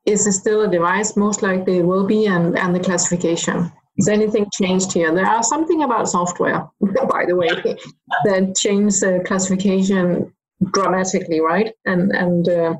is 0.06 0.28
it 0.28 0.34
still 0.34 0.62
a 0.64 0.68
device? 0.68 1.16
Most 1.16 1.42
likely 1.42 1.78
it 1.78 1.86
will 1.86 2.06
be, 2.06 2.26
and, 2.26 2.58
and 2.58 2.76
the 2.76 2.80
classification. 2.80 3.72
Has 3.98 4.08
anything 4.08 4.48
changed 4.52 4.92
here? 4.92 5.14
There 5.14 5.26
are 5.26 5.44
something 5.44 5.84
about 5.84 6.10
software, 6.10 6.68
by 6.82 7.26
the 7.28 7.36
way, 7.36 7.50
that 8.26 8.56
change 8.58 9.00
the 9.00 9.24
classification 9.26 10.34
dramatically, 10.72 11.42
right? 11.42 11.74
And 11.86 12.12
and 12.12 12.50
uh, 12.50 12.74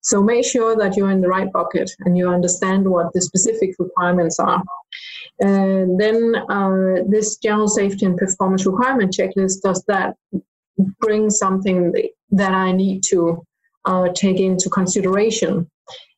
so 0.00 0.22
make 0.22 0.44
sure 0.44 0.76
that 0.76 0.96
you're 0.96 1.10
in 1.10 1.20
the 1.20 1.28
right 1.28 1.52
bucket 1.52 1.90
and 2.00 2.16
you 2.16 2.28
understand 2.28 2.88
what 2.88 3.12
the 3.12 3.20
specific 3.20 3.74
requirements 3.78 4.38
are. 4.38 4.62
And 5.40 5.98
then 5.98 6.34
uh, 6.48 7.02
this 7.08 7.36
general 7.38 7.68
safety 7.68 8.06
and 8.06 8.16
performance 8.16 8.64
requirement 8.64 9.12
checklist 9.12 9.62
does 9.62 9.82
that 9.88 10.16
bring 11.00 11.30
something 11.30 11.92
that 12.30 12.52
I 12.52 12.72
need 12.72 13.02
to 13.08 13.42
uh, 13.84 14.08
take 14.14 14.40
into 14.40 14.68
consideration 14.70 15.70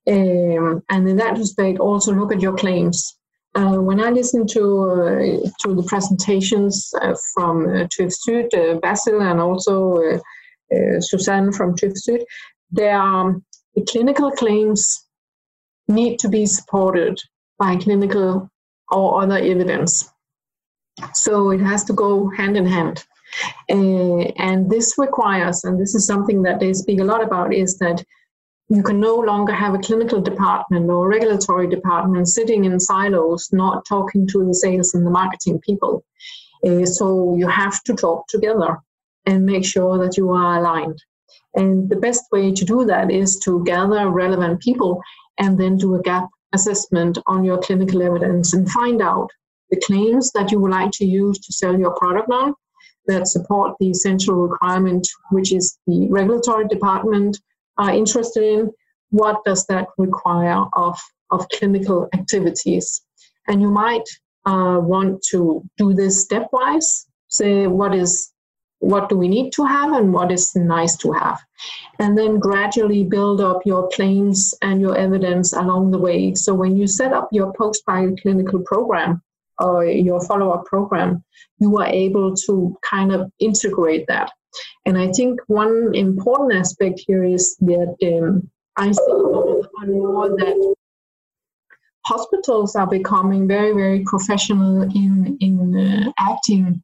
um, 0.09 0.83
and 0.91 1.09
in 1.09 1.17
that 1.17 1.39
respect, 1.39 1.79
also 1.79 2.13
look 2.13 2.33
at 2.33 2.41
your 2.41 2.57
claims. 2.57 3.17
Uh, 3.55 3.77
when 3.77 4.01
I 4.01 4.11
listen 4.11 4.47
to 4.49 4.91
uh, 4.91 5.49
to 5.61 5.75
the 5.75 5.85
presentations 5.87 6.93
uh, 7.01 7.15
from 7.35 7.67
uh, 7.67 7.87
TÜV 7.87 8.47
uh, 8.55 8.81
Bassil, 8.81 9.21
and 9.21 9.41
also 9.41 9.97
uh, 9.97 10.19
uh, 10.75 11.01
Suzanne 11.01 11.53
from 11.53 11.77
TÜV 11.77 11.93
Süd, 11.93 12.23
there 12.71 12.99
are, 12.99 13.37
the 13.75 13.85
clinical 13.85 14.31
claims 14.31 15.07
need 15.87 16.19
to 16.21 16.29
be 16.29 16.47
supported 16.47 17.21
by 17.59 17.77
clinical 17.77 18.51
or 18.91 19.23
other 19.23 19.37
evidence. 19.37 20.09
So 21.15 21.51
it 21.51 21.61
has 21.61 21.85
to 21.85 21.93
go 21.93 22.31
hand 22.31 22.57
in 22.57 22.67
hand. 22.67 23.05
And 23.69 24.71
this 24.71 24.95
requires, 24.99 25.65
and 25.65 25.81
this 25.81 25.95
is 25.95 26.07
something 26.07 26.43
that 26.43 26.61
they 26.61 26.73
speak 26.73 27.01
a 27.01 27.05
lot 27.05 27.23
about, 27.23 27.55
is 27.55 27.79
that 27.79 28.05
you 28.69 28.83
can 28.83 29.01
no 29.01 29.17
longer 29.17 29.53
have 29.53 29.75
a 29.75 29.79
clinical 29.79 30.21
department 30.21 30.89
or 30.89 31.09
regulatory 31.09 31.69
department 31.69 32.29
sitting 32.29 32.65
in 32.65 32.81
silos, 32.81 33.53
not 33.53 33.85
talking 33.87 34.27
to 34.29 34.47
the 34.47 34.55
sales 34.55 34.95
and 34.95 35.07
the 35.07 35.11
marketing 35.11 35.61
people. 35.61 36.05
Uh, 36.65 36.87
so 36.87 37.37
you 37.37 37.47
have 37.49 37.83
to 37.85 37.95
talk 37.95 38.27
together 38.29 38.79
and 39.27 39.45
make 39.45 39.65
sure 39.65 39.99
that 39.99 40.17
you 40.17 40.31
are 40.31 40.59
aligned. 40.59 40.99
And 41.55 41.91
the 41.91 41.97
best 41.97 42.25
way 42.33 42.53
to 42.53 42.65
do 42.65 42.85
that 42.87 43.11
is 43.11 43.39
to 43.41 43.63
gather 43.65 44.09
relevant 44.09 44.61
people 44.61 45.01
and 45.39 45.59
then 45.59 45.77
do 45.77 45.95
a 45.95 46.03
gap 46.03 46.29
assessment 46.55 47.19
on 47.27 47.45
your 47.45 47.59
clinical 47.59 48.03
evidence 48.03 48.55
and 48.55 48.71
find 48.71 49.03
out 49.03 49.29
the 49.71 49.81
claims 49.81 50.31
that 50.33 50.51
you 50.51 50.61
would 50.61 50.71
like 50.71 50.93
to 50.93 51.05
use 51.05 51.39
to 51.41 51.53
sell 51.53 51.79
your 51.79 51.95
product 51.95 52.31
on 52.31 52.55
that 53.07 53.27
support 53.27 53.77
the 53.79 53.91
essential 53.91 54.35
requirement, 54.35 55.07
which 55.31 55.53
is 55.53 55.79
the 55.87 56.09
regulatory 56.11 56.67
department 56.69 57.39
are 57.79 57.93
interested 57.93 58.43
in 58.43 58.71
what 59.11 59.45
does 59.45 59.67
that 59.67 59.89
require 59.99 60.65
of, 60.75 60.99
of 61.31 61.47
clinical 61.51 62.09
activities. 62.15 63.03
And 63.49 63.61
you 63.61 63.71
might 63.71 64.05
uh, 64.47 64.79
want 64.81 65.23
to 65.31 65.63
do 65.77 65.95
this 65.95 66.27
stepwise, 66.27 67.07
say 67.29 67.67
what 67.67 67.95
is 67.95 68.33
what 68.83 69.09
do 69.09 69.17
we 69.17 69.29
need 69.29 69.53
to 69.53 69.65
have 69.65 69.93
and 69.93 70.13
what 70.13 70.33
is 70.33 70.57
nice 70.57 70.97
to 70.97 71.13
have 71.13 71.41
and 72.01 72.19
then 72.19 72.41
gradually 72.41 73.05
build 73.05 73.41
up 73.41 73.61
your 73.65 73.89
claims 73.95 74.53
and 74.61 74.81
your 74.81 74.97
evidence 74.97 75.53
along 75.53 75.93
the 75.93 75.99
way 75.99 76.35
so 76.35 76.53
when 76.53 76.77
you 76.77 76.85
set 76.89 77.13
up 77.13 77.29
your 77.31 77.53
post 77.53 77.85
clinical 77.87 78.59
program 78.67 79.23
or 79.59 79.85
your 79.85 80.21
follow-up 80.27 80.65
program 80.65 81.23
you 81.59 81.79
are 81.79 81.87
able 81.87 82.35
to 82.35 82.77
kind 82.89 83.13
of 83.13 83.31
integrate 83.39 84.07
that. 84.09 84.31
And 84.87 84.99
i 84.99 85.09
think 85.13 85.41
one 85.47 85.95
important 85.95 86.53
aspect 86.55 87.03
here 87.07 87.25
is 87.25 87.57
that 87.61 87.95
um, 88.11 88.51
i 88.77 88.91
see 88.91 89.13
more 89.13 89.69
and 89.83 89.93
more 89.93 90.29
that 90.29 90.75
hospitals 92.07 92.75
are 92.77 92.87
becoming 92.87 93.47
very 93.47 93.73
very 93.73 94.01
professional 94.13 94.83
in 94.83 95.37
in 95.41 95.57
uh, 95.77 96.13
acting 96.19 96.83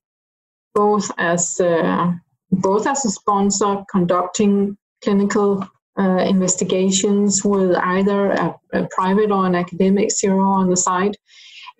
both 0.74 1.10
as 1.18 1.60
uh, 1.60 2.12
both 2.50 2.86
as 2.86 3.04
a 3.04 3.10
sponsor 3.10 3.84
conducting 3.90 4.76
clinical 5.02 5.66
uh, 5.98 6.22
investigations 6.34 7.44
with 7.44 7.74
either 7.76 8.30
a, 8.30 8.54
a, 8.72 8.86
private 8.90 9.30
or 9.32 9.44
an 9.46 9.56
academic 9.56 10.08
CRO 10.18 10.48
on 10.62 10.70
the 10.70 10.76
side 10.76 11.16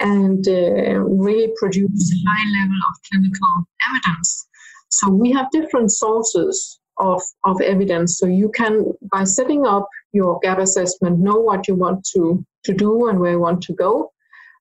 and 0.01 0.47
uh, 0.47 1.01
really 1.01 1.53
produce 1.57 2.15
high 2.27 2.61
level 2.61 2.77
of 2.91 2.97
clinical 3.11 3.69
evidence. 3.89 4.47
So 4.91 5.11
we 5.11 5.33
have 5.33 5.51
different 5.51 5.91
sources 5.93 6.79
of, 6.99 7.21
of 7.45 7.61
evidence. 7.61 8.19
So 8.19 8.27
you 8.27 8.51
can, 8.51 8.93
by 9.13 9.25
setting 9.25 9.67
up 9.67 9.89
your 10.13 10.39
gap 10.41 10.59
assessment, 10.59 11.19
know 11.19 11.37
what 11.37 11.69
you 11.69 11.75
want 11.75 12.07
to, 12.15 12.45
to 12.65 12.75
do 12.75 13.09
and 13.09 13.21
where 13.21 13.33
you 13.33 13.41
want 13.41 13.63
to 13.63 13.73
go. 13.75 14.13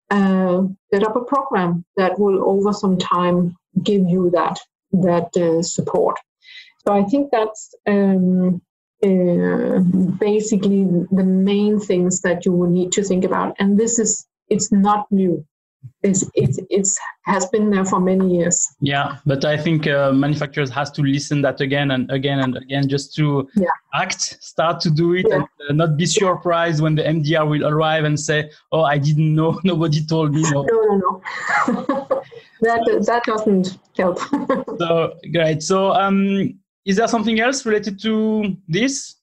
Uh, 0.09 0.63
set 0.93 1.03
up 1.03 1.15
a 1.15 1.23
program 1.23 1.83
that 1.97 2.17
will 2.17 2.49
over 2.49 2.71
some 2.71 2.97
time 2.97 3.55
give 3.83 4.07
you 4.07 4.29
that 4.31 4.57
that 4.93 5.35
uh, 5.35 5.61
support. 5.61 6.17
So 6.85 6.93
I 6.93 7.03
think 7.03 7.29
that's 7.29 7.75
um, 7.85 8.61
uh, 9.03 9.79
basically 10.17 10.85
the 11.11 11.25
main 11.25 11.79
things 11.79 12.21
that 12.21 12.45
you 12.45 12.53
will 12.53 12.69
need 12.69 12.93
to 12.93 13.03
think 13.03 13.25
about. 13.25 13.57
And 13.59 13.77
this 13.77 13.99
is 13.99 14.25
it's 14.49 14.71
not 14.71 15.11
new. 15.11 15.45
It's 16.03 16.29
it's 16.33 16.59
it's 16.69 16.99
has 17.23 17.45
been 17.47 17.69
there 17.69 17.85
for 17.85 17.99
many 17.99 18.37
years. 18.37 18.67
Yeah, 18.81 19.17
but 19.25 19.45
I 19.45 19.57
think 19.57 19.87
uh, 19.87 20.11
manufacturers 20.11 20.69
has 20.71 20.91
to 20.91 21.01
listen 21.01 21.41
that 21.43 21.61
again 21.61 21.91
and 21.91 22.09
again 22.11 22.39
and 22.39 22.57
again 22.57 22.87
just 22.89 23.15
to 23.15 23.47
yeah. 23.55 23.67
act, 23.93 24.21
start 24.43 24.79
to 24.81 24.91
do 24.91 25.13
it, 25.13 25.25
yeah. 25.29 25.35
and 25.35 25.45
uh, 25.69 25.73
not 25.73 25.97
be 25.97 26.05
surprised 26.05 26.81
when 26.81 26.95
the 26.95 27.03
MDR 27.03 27.47
will 27.47 27.65
arrive 27.67 28.03
and 28.03 28.19
say, 28.19 28.49
"Oh, 28.71 28.81
I 28.81 28.97
didn't 28.97 29.33
know. 29.33 29.59
Nobody 29.63 30.05
told 30.05 30.33
me." 30.33 30.41
No, 30.51 30.63
no, 30.63 30.81
no. 30.81 31.21
no. 31.67 32.23
that 32.61 33.03
that 33.05 33.23
doesn't 33.25 33.77
help. 33.95 34.19
so 34.79 35.13
great. 35.31 35.63
So 35.63 35.91
um, 35.93 36.59
is 36.85 36.95
there 36.95 37.07
something 37.07 37.39
else 37.39 37.65
related 37.65 37.99
to 38.01 38.55
this? 38.67 39.15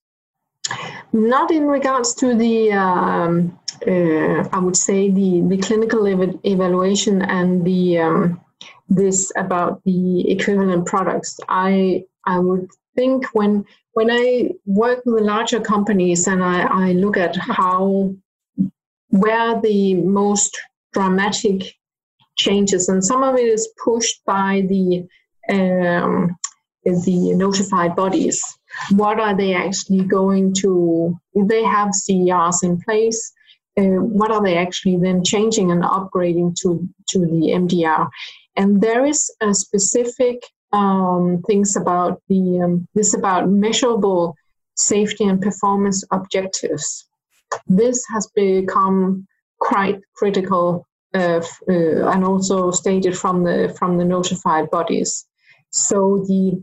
Not 1.13 1.51
in 1.51 1.67
regards 1.67 2.15
to 2.15 2.35
the, 2.35 2.73
um, 2.73 3.59
uh, 3.87 4.49
I 4.53 4.59
would 4.59 4.77
say 4.77 5.11
the 5.11 5.43
the 5.49 5.59
clinical 5.59 6.07
ev- 6.07 6.39
evaluation 6.45 7.23
and 7.23 7.65
the 7.65 7.99
um, 7.99 8.41
this 8.89 9.33
about 9.37 9.83
the 9.85 10.31
equivalent 10.31 10.87
products. 10.87 11.39
I 11.49 12.05
I 12.25 12.39
would 12.39 12.69
think 12.95 13.27
when 13.35 13.65
when 13.93 14.11
I 14.11 14.51
work 14.67 15.03
with 15.05 15.19
the 15.19 15.25
larger 15.25 15.61
companies 15.61 16.27
and 16.27 16.43
I, 16.43 16.63
I 16.63 16.93
look 16.93 17.17
at 17.17 17.37
how 17.37 18.15
where 19.09 19.61
the 19.61 19.95
most 19.95 20.59
dramatic 20.93 21.75
changes, 22.37 22.89
and 22.89 23.05
some 23.05 23.23
of 23.23 23.37
it 23.37 23.47
is 23.47 23.69
pushed 23.83 24.25
by 24.25 24.65
the 24.69 25.07
um, 25.51 26.37
the 26.85 27.35
notified 27.35 27.97
bodies. 27.97 28.43
What 28.91 29.21
are 29.21 29.37
they 29.37 29.55
actually 29.55 30.05
going 30.05 30.55
to? 30.55 31.17
They 31.35 31.63
have 31.63 31.91
CERs 31.95 32.63
in 32.63 32.81
place. 32.81 33.33
Uh, 33.77 34.01
what 34.19 34.31
are 34.31 34.43
they 34.43 34.57
actually 34.57 34.97
then 34.97 35.25
changing 35.25 35.71
and 35.71 35.83
upgrading 35.83 36.55
to 36.57 36.89
to 37.09 37.19
the 37.21 37.53
MDR? 37.63 38.09
And 38.57 38.81
there 38.81 39.05
is 39.05 39.31
a 39.41 39.53
specific 39.53 40.43
um, 40.73 41.43
things 41.47 41.77
about 41.77 42.23
the 42.29 42.61
um, 42.65 42.89
this 42.95 43.15
about 43.15 43.49
measurable 43.49 44.37
safety 44.77 45.25
and 45.25 45.41
performance 45.41 46.05
objectives. 46.11 47.07
This 47.67 48.05
has 48.13 48.29
become 48.35 49.27
quite 49.59 50.01
critical 50.17 50.87
uh, 51.15 51.41
uh, 51.69 52.09
and 52.13 52.25
also 52.25 52.71
stated 52.71 53.17
from 53.17 53.45
the 53.45 53.75
from 53.79 53.99
the 53.99 54.05
notified 54.05 54.71
bodies. 54.71 55.27
So 55.71 56.25
the 56.29 56.63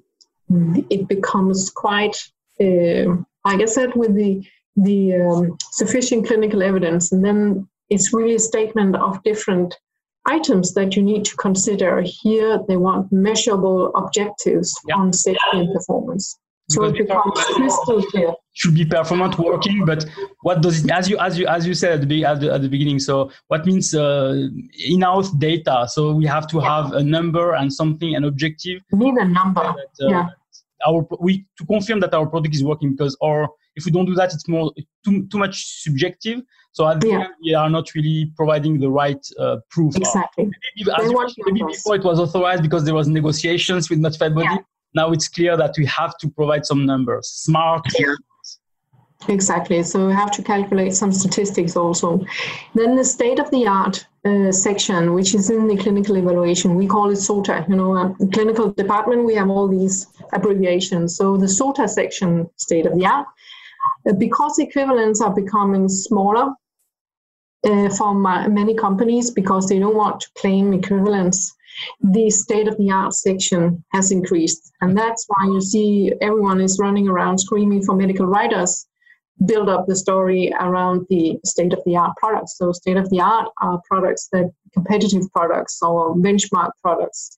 it 0.89 1.07
becomes 1.07 1.69
quite, 1.69 2.17
uh, 2.59 3.15
like 3.45 3.61
I 3.61 3.65
said, 3.65 3.95
with 3.95 4.15
the 4.15 4.43
the 4.75 5.15
um, 5.15 5.57
sufficient 5.71 6.27
clinical 6.27 6.63
evidence, 6.63 7.11
and 7.11 7.23
then 7.23 7.67
it's 7.89 8.13
really 8.13 8.35
a 8.35 8.39
statement 8.39 8.95
of 8.95 9.21
different 9.23 9.77
items 10.25 10.73
that 10.73 10.95
you 10.95 11.03
need 11.03 11.25
to 11.25 11.35
consider. 11.35 12.01
Here, 12.05 12.59
they 12.67 12.77
want 12.77 13.11
measurable 13.11 13.93
objectives 13.95 14.73
on 14.93 15.13
safety 15.13 15.39
and 15.53 15.73
performance. 15.73 16.37
So 16.69 16.85
it 16.85 16.95
becomes 16.97 17.33
crystal 17.33 18.01
clear. 18.03 18.33
Should 18.53 18.75
be 18.75 18.85
performant 18.85 19.37
working, 19.37 19.83
but 19.85 20.05
what 20.41 20.61
does 20.61 20.85
it 20.85 20.91
as 20.91 21.09
you 21.09 21.17
as 21.17 21.37
you 21.37 21.45
as 21.47 21.67
you 21.67 21.73
said 21.73 22.01
at 22.01 22.07
the 22.07 22.25
at 22.25 22.39
the, 22.39 22.53
at 22.53 22.61
the 22.61 22.69
beginning? 22.69 22.99
So 22.99 23.31
what 23.47 23.65
means 23.65 23.93
uh, 23.93 24.47
in-house 24.79 25.31
data? 25.31 25.87
So 25.89 26.13
we 26.13 26.25
have 26.27 26.47
to 26.47 26.57
yeah. 26.57 26.75
have 26.75 26.93
a 26.93 27.03
number 27.03 27.55
and 27.55 27.73
something, 27.73 28.15
an 28.15 28.23
objective. 28.23 28.81
We 28.91 29.11
need 29.11 29.19
a 29.19 29.25
number. 29.25 29.61
That, 29.61 30.05
uh, 30.05 30.09
yeah. 30.09 30.29
Our 30.87 31.05
we 31.19 31.45
to 31.57 31.65
confirm 31.65 31.99
that 31.99 32.13
our 32.13 32.25
product 32.25 32.55
is 32.55 32.63
working 32.63 32.91
because 32.91 33.17
or 33.19 33.49
if 33.75 33.85
we 33.85 33.91
don't 33.91 34.05
do 34.05 34.15
that, 34.15 34.33
it's 34.33 34.47
more 34.47 34.71
too 35.05 35.27
too 35.27 35.37
much 35.37 35.81
subjective. 35.83 36.41
So 36.73 36.87
at 36.87 37.01
the 37.01 37.09
yeah. 37.09 37.23
end, 37.23 37.33
we 37.43 37.53
are 37.53 37.69
not 37.69 37.93
really 37.93 38.31
providing 38.35 38.79
the 38.79 38.89
right 38.89 39.23
uh, 39.37 39.57
proof. 39.69 39.95
Exactly. 39.97 40.45
Maybe, 40.45 40.55
you, 40.75 41.27
maybe 41.45 41.63
before 41.63 41.95
it 41.95 42.03
was 42.03 42.17
authorized 42.19 42.63
because 42.63 42.85
there 42.85 42.95
was 42.95 43.07
negotiations 43.07 43.89
with 43.89 43.99
notified 43.99 44.35
body. 44.35 44.47
Yeah 44.51 44.57
now 44.93 45.11
it's 45.11 45.27
clear 45.27 45.57
that 45.57 45.75
we 45.77 45.85
have 45.85 46.17
to 46.17 46.29
provide 46.29 46.65
some 46.65 46.85
numbers, 46.85 47.27
smart. 47.27 47.85
Yeah. 47.97 48.15
Exactly. 49.29 49.83
So 49.83 50.07
we 50.07 50.13
have 50.13 50.31
to 50.31 50.41
calculate 50.41 50.95
some 50.95 51.11
statistics 51.11 51.75
also. 51.75 52.25
Then 52.73 52.95
the 52.95 53.05
state 53.05 53.37
of 53.37 53.51
the 53.51 53.67
art 53.67 54.03
uh, 54.25 54.51
section, 54.51 55.13
which 55.13 55.35
is 55.35 55.51
in 55.51 55.67
the 55.67 55.77
clinical 55.77 56.17
evaluation, 56.17 56.75
we 56.75 56.87
call 56.87 57.11
it 57.11 57.17
SOTA. 57.17 57.65
You 57.69 57.75
know, 57.75 57.95
uh, 57.95 58.13
clinical 58.33 58.71
department, 58.71 59.25
we 59.25 59.35
have 59.35 59.49
all 59.49 59.67
these 59.67 60.07
abbreviations. 60.33 61.15
So 61.15 61.37
the 61.37 61.47
SOTA 61.47 61.87
section, 61.87 62.49
state 62.55 62.87
of 62.87 62.97
the 62.97 63.05
art, 63.05 63.27
because 64.17 64.59
equivalents 64.59 65.21
are 65.21 65.33
becoming 65.33 65.87
smaller 65.87 66.53
uh, 67.63 67.89
for 67.89 68.13
many 68.13 68.75
companies 68.75 69.31
because 69.31 69.67
they 69.67 69.79
don't 69.79 69.95
want 69.95 70.19
to 70.21 70.27
claim 70.37 70.73
equivalents 70.73 71.55
the 72.01 72.29
state 72.29 72.67
of 72.67 72.77
the 72.77 72.91
art 72.91 73.13
section 73.13 73.83
has 73.91 74.11
increased. 74.11 74.71
And 74.81 74.97
that's 74.97 75.25
why 75.27 75.45
you 75.45 75.61
see 75.61 76.13
everyone 76.21 76.61
is 76.61 76.79
running 76.79 77.07
around 77.07 77.37
screaming 77.39 77.83
for 77.83 77.95
medical 77.95 78.25
writers 78.25 78.87
build 79.45 79.69
up 79.69 79.87
the 79.87 79.95
story 79.95 80.53
around 80.59 81.05
the 81.09 81.39
state 81.45 81.73
of 81.73 81.81
the 81.85 81.95
art 81.95 82.15
products. 82.17 82.57
So 82.57 82.71
state 82.71 82.97
of 82.97 83.09
the 83.09 83.21
art 83.21 83.49
are 83.61 83.81
products 83.87 84.29
that 84.31 84.51
competitive 84.73 85.23
products 85.33 85.79
or 85.81 86.15
benchmark 86.15 86.71
products. 86.81 87.37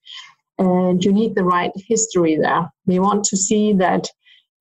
And 0.60 1.04
you 1.04 1.14
need 1.14 1.36
the 1.36 1.44
right 1.44 1.72
history 1.76 2.36
there. 2.36 2.70
They 2.86 3.00
want 3.00 3.24
to 3.26 3.38
see 3.38 3.74
that 3.74 4.08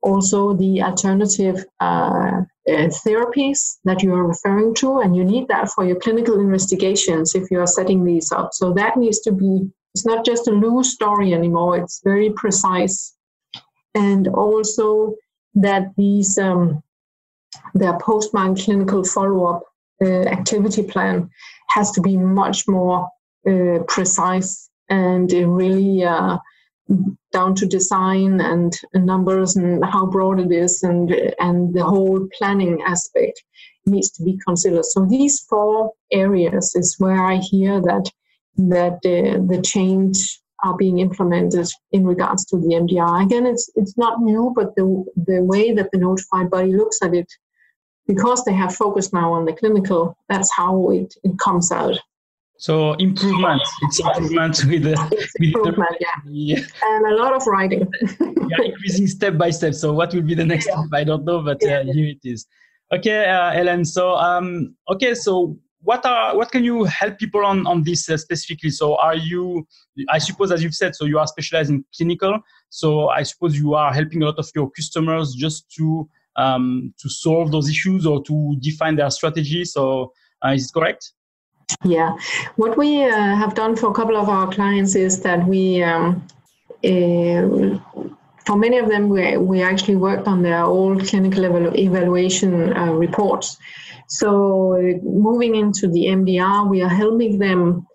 also 0.03 0.53
the 0.55 0.83
alternative 0.83 1.65
uh, 1.81 2.43
uh, 2.69 2.89
therapies 3.05 3.79
that 3.85 4.03
you 4.03 4.13
are 4.15 4.27
referring 4.27 4.75
to, 4.75 5.01
and 5.01 5.17
you 5.17 5.25
need 5.25 5.49
that 5.49 5.69
for 5.71 5.85
your 5.85 5.99
clinical 5.99 6.41
investigations 6.41 7.35
if 7.35 7.51
you 7.51 7.61
are 7.61 7.67
setting 7.67 8.05
these 8.05 8.33
up. 8.33 8.51
So 8.53 8.73
that 8.75 8.97
needs 8.97 9.21
to 9.21 9.33
be, 9.33 9.69
it's 9.95 10.07
not 10.07 10.25
just 10.25 10.49
a 10.49 10.53
loose 10.53 10.93
story 10.93 11.35
anymore, 11.35 11.77
it's 11.77 12.01
very 12.05 12.31
precise. 12.31 13.17
And 13.95 14.29
also 14.29 15.15
that 15.55 15.93
these, 15.97 16.39
um, 16.39 16.83
their 17.75 17.99
post-market 17.99 18.65
clinical 18.65 19.05
follow-up 19.05 19.63
uh, 20.01 20.23
activity 20.39 20.83
plan 20.83 21.31
has 21.69 21.91
to 21.93 22.01
be 22.01 22.17
much 22.17 22.67
more 22.67 23.09
uh, 23.49 23.79
precise 23.87 24.71
and 24.89 25.33
really 25.33 26.05
uh, 26.05 26.39
down 27.33 27.55
to 27.55 27.67
design 27.67 28.41
and 28.41 28.73
numbers 28.95 29.57
and 29.57 29.85
how 29.85 30.07
broad 30.07 30.41
it 30.41 30.53
is 30.53 30.83
and 30.83 31.11
and 31.39 31.75
the 31.75 31.85
whole 31.85 32.29
planning 32.37 32.83
aspect 32.83 33.43
needs 33.87 34.11
to 34.11 34.23
be 34.23 34.39
considered. 34.47 34.85
So 34.85 35.07
these 35.07 35.41
four 35.41 35.93
areas 36.13 36.75
is 36.75 36.97
where 36.99 37.25
i 37.25 37.37
hear 37.37 37.81
that 37.81 38.11
that 38.57 38.95
uh, 39.05 39.39
the 39.51 39.61
change 39.65 40.17
are 40.65 40.77
being 40.77 40.99
implemented 40.99 41.67
in 41.91 42.07
regards 42.07 42.45
to 42.45 42.57
the 42.59 42.75
mdr 42.83 43.25
again 43.25 43.47
it's 43.47 43.71
it's 43.75 43.97
not 43.97 44.21
new 44.21 44.53
but 44.55 44.75
the 44.77 45.05
the 45.27 45.43
way 45.43 45.73
that 45.73 45.91
the 45.91 45.99
notified 45.99 46.51
body 46.51 46.73
looks 46.73 46.99
at 47.03 47.15
it 47.15 47.31
because 48.07 48.45
they 48.45 48.53
have 48.53 48.75
focused 48.75 49.13
now 49.13 49.33
on 49.33 49.45
the 49.45 49.53
clinical 49.53 50.17
that's 50.29 50.53
how 50.55 50.91
it, 50.91 51.15
it 51.25 51.39
comes 51.39 51.73
out 51.73 51.99
So 52.63 52.93
improvement, 52.93 53.61
it's 53.83 53.99
improvement 53.99 54.65
with, 54.67 54.85
the, 54.85 54.95
with 55.41 55.49
improvement, 55.53 55.97
the, 55.99 56.07
yeah. 56.31 56.59
yeah. 56.59 56.65
and 56.85 57.07
a 57.07 57.17
lot 57.17 57.35
of 57.35 57.45
writing. 57.45 57.91
yeah, 58.21 58.65
increasing 58.65 59.09
step 59.09 59.37
by 59.37 59.51
step. 59.51 59.75
So 59.75 59.93
what 59.93 60.15
will 60.15 60.23
be 60.23 60.37
the 60.37 60.45
next 60.45 60.69
yeah. 60.69 60.79
step? 60.79 60.91
I 60.93 61.03
don't 61.03 61.25
know, 61.25 61.43
but 61.43 61.61
uh, 61.65 61.83
here 61.83 62.07
it 62.07 62.21
is. 62.23 62.47
Okay, 62.95 63.29
uh, 63.29 63.51
Ellen. 63.51 63.85
So 63.85 64.15
um, 64.15 64.77
okay, 64.89 65.13
so 65.17 65.59
what 65.81 66.07
are 66.07 66.37
what 66.37 66.53
can 66.53 66.63
you 66.63 66.85
help 66.85 67.19
people 67.19 67.45
on 67.45 67.67
on 67.67 67.83
this 67.83 68.09
uh, 68.09 68.17
specifically? 68.17 68.71
So 68.71 68.95
are 68.95 69.17
you? 69.17 69.67
I 70.09 70.19
suppose, 70.19 70.53
as 70.53 70.63
you've 70.63 70.77
said, 70.77 70.95
so 70.95 71.05
you 71.05 71.19
are 71.19 71.27
specialized 71.27 71.71
in 71.71 71.85
clinical. 71.97 72.39
So 72.69 73.09
I 73.09 73.25
suppose 73.25 73.59
you 73.59 73.75
are 73.75 73.93
helping 73.93 74.23
a 74.23 74.27
lot 74.27 74.39
of 74.39 74.49
your 74.55 74.71
customers 74.71 75.35
just 75.35 75.69
to 75.79 76.09
um, 76.37 76.95
to 77.01 77.11
solve 77.11 77.51
those 77.51 77.69
issues 77.69 78.07
or 78.07 78.23
to 78.23 78.57
define 78.61 78.95
their 78.95 79.11
strategy. 79.11 79.65
So 79.65 80.13
uh, 80.45 80.51
is 80.51 80.67
it 80.67 80.73
correct? 80.73 81.13
Yeah, 81.85 82.17
what 82.57 82.77
we 82.77 83.05
uh, 83.05 83.37
have 83.37 83.55
done 83.55 83.77
for 83.77 83.91
a 83.91 83.95
couple 83.95 84.17
of 84.17 84.29
our 84.29 84.51
clients 84.53 84.95
is 84.95 85.21
that 85.23 85.47
we, 85.47 85.83
um, 85.83 86.27
uh, 86.85 87.79
for 88.47 88.57
many 88.57 88.79
of 88.79 88.89
them, 88.89 89.09
we, 89.09 89.37
we 89.37 89.63
actually 89.63 89.97
worked 89.97 90.27
on 90.27 90.43
their 90.43 90.65
old 90.65 91.07
clinical 91.07 91.45
evalu- 91.45 91.77
evaluation 91.77 92.77
uh, 92.77 92.93
reports. 92.93 93.57
So 94.09 94.79
moving 95.03 95.55
into 95.55 95.89
the 95.89 96.07
MDR, 96.07 96.69
we 96.69 96.83
are 96.83 96.89
helping 96.89 97.39
them 97.39 97.87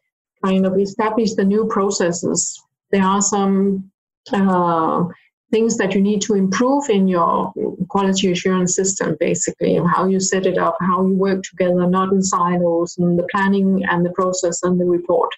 kind 0.43 0.65
of 0.65 0.77
establish 0.79 1.33
the 1.33 1.43
new 1.43 1.67
processes. 1.67 2.59
There 2.91 3.03
are 3.03 3.21
some 3.21 3.91
uh, 4.33 5.05
things 5.51 5.77
that 5.77 5.93
you 5.95 6.01
need 6.01 6.21
to 6.21 6.33
improve 6.33 6.89
in 6.89 7.07
your 7.07 7.53
quality 7.87 8.31
assurance 8.31 8.75
system, 8.75 9.15
basically, 9.19 9.75
how 9.75 10.05
you 10.05 10.19
set 10.19 10.45
it 10.45 10.57
up, 10.57 10.75
how 10.81 11.05
you 11.05 11.13
work 11.13 11.43
together, 11.43 11.87
not 11.87 12.11
in 12.11 12.21
silos, 12.21 12.97
and 12.97 13.17
the 13.17 13.27
planning 13.31 13.83
and 13.89 14.05
the 14.05 14.11
process 14.11 14.63
and 14.63 14.79
the 14.79 14.85
report, 14.85 15.31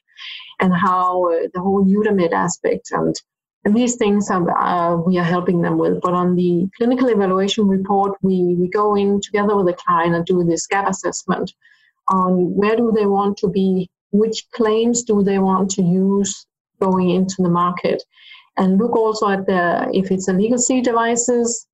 and 0.60 0.74
how 0.74 1.30
uh, 1.32 1.48
the 1.54 1.62
whole 1.62 1.86
EUDAMED 1.86 2.34
aspect 2.34 2.90
and 2.92 3.16
and 3.66 3.76
these 3.76 3.98
things 3.98 4.32
are, 4.32 4.50
uh, 4.58 4.96
we 4.96 5.18
are 5.18 5.24
helping 5.24 5.62
them 5.62 5.78
with. 5.78 6.00
But 6.02 6.14
on 6.14 6.36
the 6.36 6.70
clinical 6.78 7.10
evaluation 7.10 7.68
report, 7.68 8.18
we, 8.22 8.56
we 8.56 8.70
go 8.70 8.96
in 8.96 9.20
together 9.20 9.56
with 9.56 9.68
the 9.68 9.74
client 9.74 10.16
and 10.16 10.26
do 10.26 10.44
this 10.46 10.66
gap 10.66 10.88
assessment 10.88 11.52
on 12.08 12.56
where 12.56 12.78
do 12.78 12.94
they 12.96 13.06
want 13.06 13.38
to 13.40 13.50
be, 13.50 13.90
which 14.12 14.46
claims 14.52 15.04
do 15.04 15.22
they 15.24 15.40
want 15.40 15.70
to 15.72 15.82
use 15.82 16.46
going 16.80 17.10
into 17.10 17.36
the 17.40 17.50
market, 17.50 18.02
and 18.60 18.78
look 18.78 18.96
also 18.96 19.30
at 19.30 19.46
the 19.46 19.90
if 19.94 20.12
it's 20.12 20.28
a 20.28 20.34
legacy 20.34 20.82
devices 20.82 21.68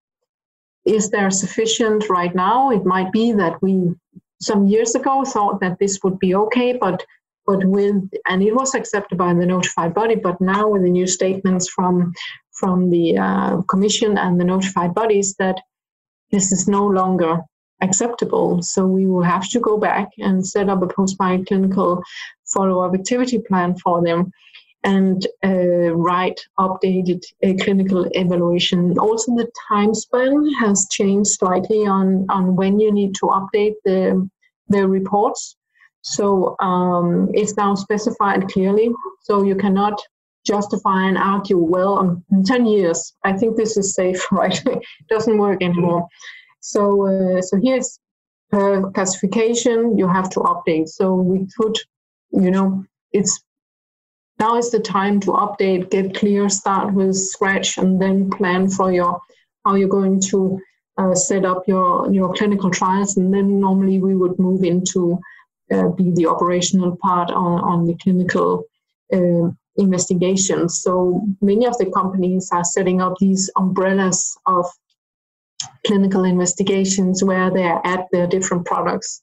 is 0.86 1.10
there 1.10 1.32
sufficient 1.32 2.10
right 2.10 2.34
now? 2.36 2.70
It 2.70 2.86
might 2.86 3.12
be 3.12 3.32
that 3.34 3.62
we 3.62 3.92
some 4.40 4.68
years 4.68 4.94
ago 4.96 5.24
thought 5.26 5.60
that 5.60 5.80
this 5.80 6.00
would 6.04 6.20
be 6.20 6.36
okay 6.36 6.78
but 6.78 7.04
but 7.48 7.64
with 7.66 7.96
and 8.28 8.44
it 8.44 8.54
was 8.54 8.76
accepted 8.76 9.18
by 9.18 9.34
the 9.34 9.46
notified 9.46 9.94
body 9.94 10.16
but 10.16 10.40
now 10.40 10.68
with 10.68 10.84
the 10.84 10.90
new 10.90 11.08
statements 11.08 11.68
from 11.70 12.14
from 12.52 12.90
the 12.90 13.18
uh, 13.18 13.62
commission 13.64 14.18
and 14.18 14.40
the 14.40 14.46
notified 14.46 14.94
bodies 14.94 15.36
that 15.40 15.58
this 16.32 16.52
is 16.52 16.68
no 16.68 16.86
longer 16.86 17.40
acceptable. 17.82 18.62
So 18.62 18.86
we 18.86 19.06
will 19.06 19.24
have 19.24 19.48
to 19.50 19.60
go 19.60 19.78
back 19.78 20.10
and 20.18 20.46
set 20.46 20.70
up 20.70 20.82
a 20.82 20.88
post-market 20.88 21.48
clinical 21.48 22.02
follow-up 22.46 22.94
activity 22.94 23.40
plan 23.40 23.76
for 23.76 24.02
them 24.04 24.32
and 24.86 25.26
uh, 25.44 25.94
write 25.96 26.40
updated 26.60 27.24
uh, 27.44 27.54
clinical 27.64 28.08
evaluation. 28.12 28.98
Also, 29.00 29.36
the 29.36 29.52
time 29.68 29.94
span 29.96 30.48
has 30.60 30.88
changed 30.92 31.32
slightly 31.32 31.88
on, 31.88 32.26
on 32.30 32.56
when 32.56 32.80
you 32.80 32.94
need 32.94 33.16
to 33.16 33.26
update 33.26 33.74
the, 33.84 34.30
the 34.70 34.88
reports. 34.88 35.58
So 36.02 36.56
um, 36.60 37.30
it's 37.34 37.58
now 37.58 37.74
specified 37.74 38.48
clearly. 38.48 38.92
So 39.22 39.44
you 39.44 39.56
cannot 39.56 40.00
justify 40.46 41.08
and 41.08 41.18
argue, 41.18 41.58
well, 41.58 42.24
in 42.32 42.44
10 42.46 42.68
years, 42.68 43.14
I 43.24 43.34
think 43.34 43.58
this 43.58 43.78
is 43.78 43.96
safe, 43.96 44.24
right? 44.32 44.64
it 44.66 44.84
doesn't 45.10 45.38
work 45.38 45.64
anymore. 45.64 46.08
So, 46.60 47.08
uh, 47.08 47.42
so 47.42 47.60
here's 47.62 48.00
per 48.52 48.92
classification, 48.92 49.98
you 49.98 50.08
have 50.08 50.30
to 50.32 50.42
update. 50.42 50.90
So 50.90 51.16
we 51.16 51.48
could, 51.58 51.76
you 52.32 52.52
know, 52.52 52.86
it's 53.12 53.44
now 54.40 54.58
is 54.58 54.72
the 54.72 54.80
time 54.80 55.20
to 55.22 55.32
update, 55.32 55.90
get 55.90 56.14
clear, 56.14 56.50
start 56.50 56.94
with 56.94 57.16
scratch, 57.16 57.78
and 57.78 58.02
then 58.02 58.30
plan 58.30 58.70
for 58.70 58.92
your 58.92 59.22
how 59.66 59.76
you're 59.76 59.90
going 59.90 60.22
to 60.22 60.60
uh, 60.98 61.16
set 61.16 61.46
up 61.46 61.68
your 61.68 62.12
your 62.12 62.34
clinical 62.34 62.70
trials. 62.70 63.18
And 63.18 63.34
then 63.34 63.60
normally 63.60 64.00
we 64.00 64.16
would 64.16 64.38
move 64.38 64.64
into 64.64 65.20
uh, 65.72 65.90
be 65.90 66.12
the 66.12 66.28
operational 66.28 66.98
part 66.98 67.32
on 67.32 67.62
on 67.62 67.86
the 67.86 67.96
clinical 67.96 68.66
uh, 69.14 69.50
investigations. 69.78 70.82
So 70.82 71.22
many 71.42 71.66
of 71.66 71.78
the 71.78 71.92
companies 71.92 72.50
are 72.52 72.64
setting 72.64 73.02
up 73.02 73.14
these 73.20 73.50
umbrellas 73.58 74.38
of 74.46 74.66
clinical 75.86 76.24
investigations 76.24 77.24
where 77.24 77.50
they're 77.52 77.82
at 77.86 78.06
their 78.12 78.28
different 78.28 78.66
products 78.66 79.22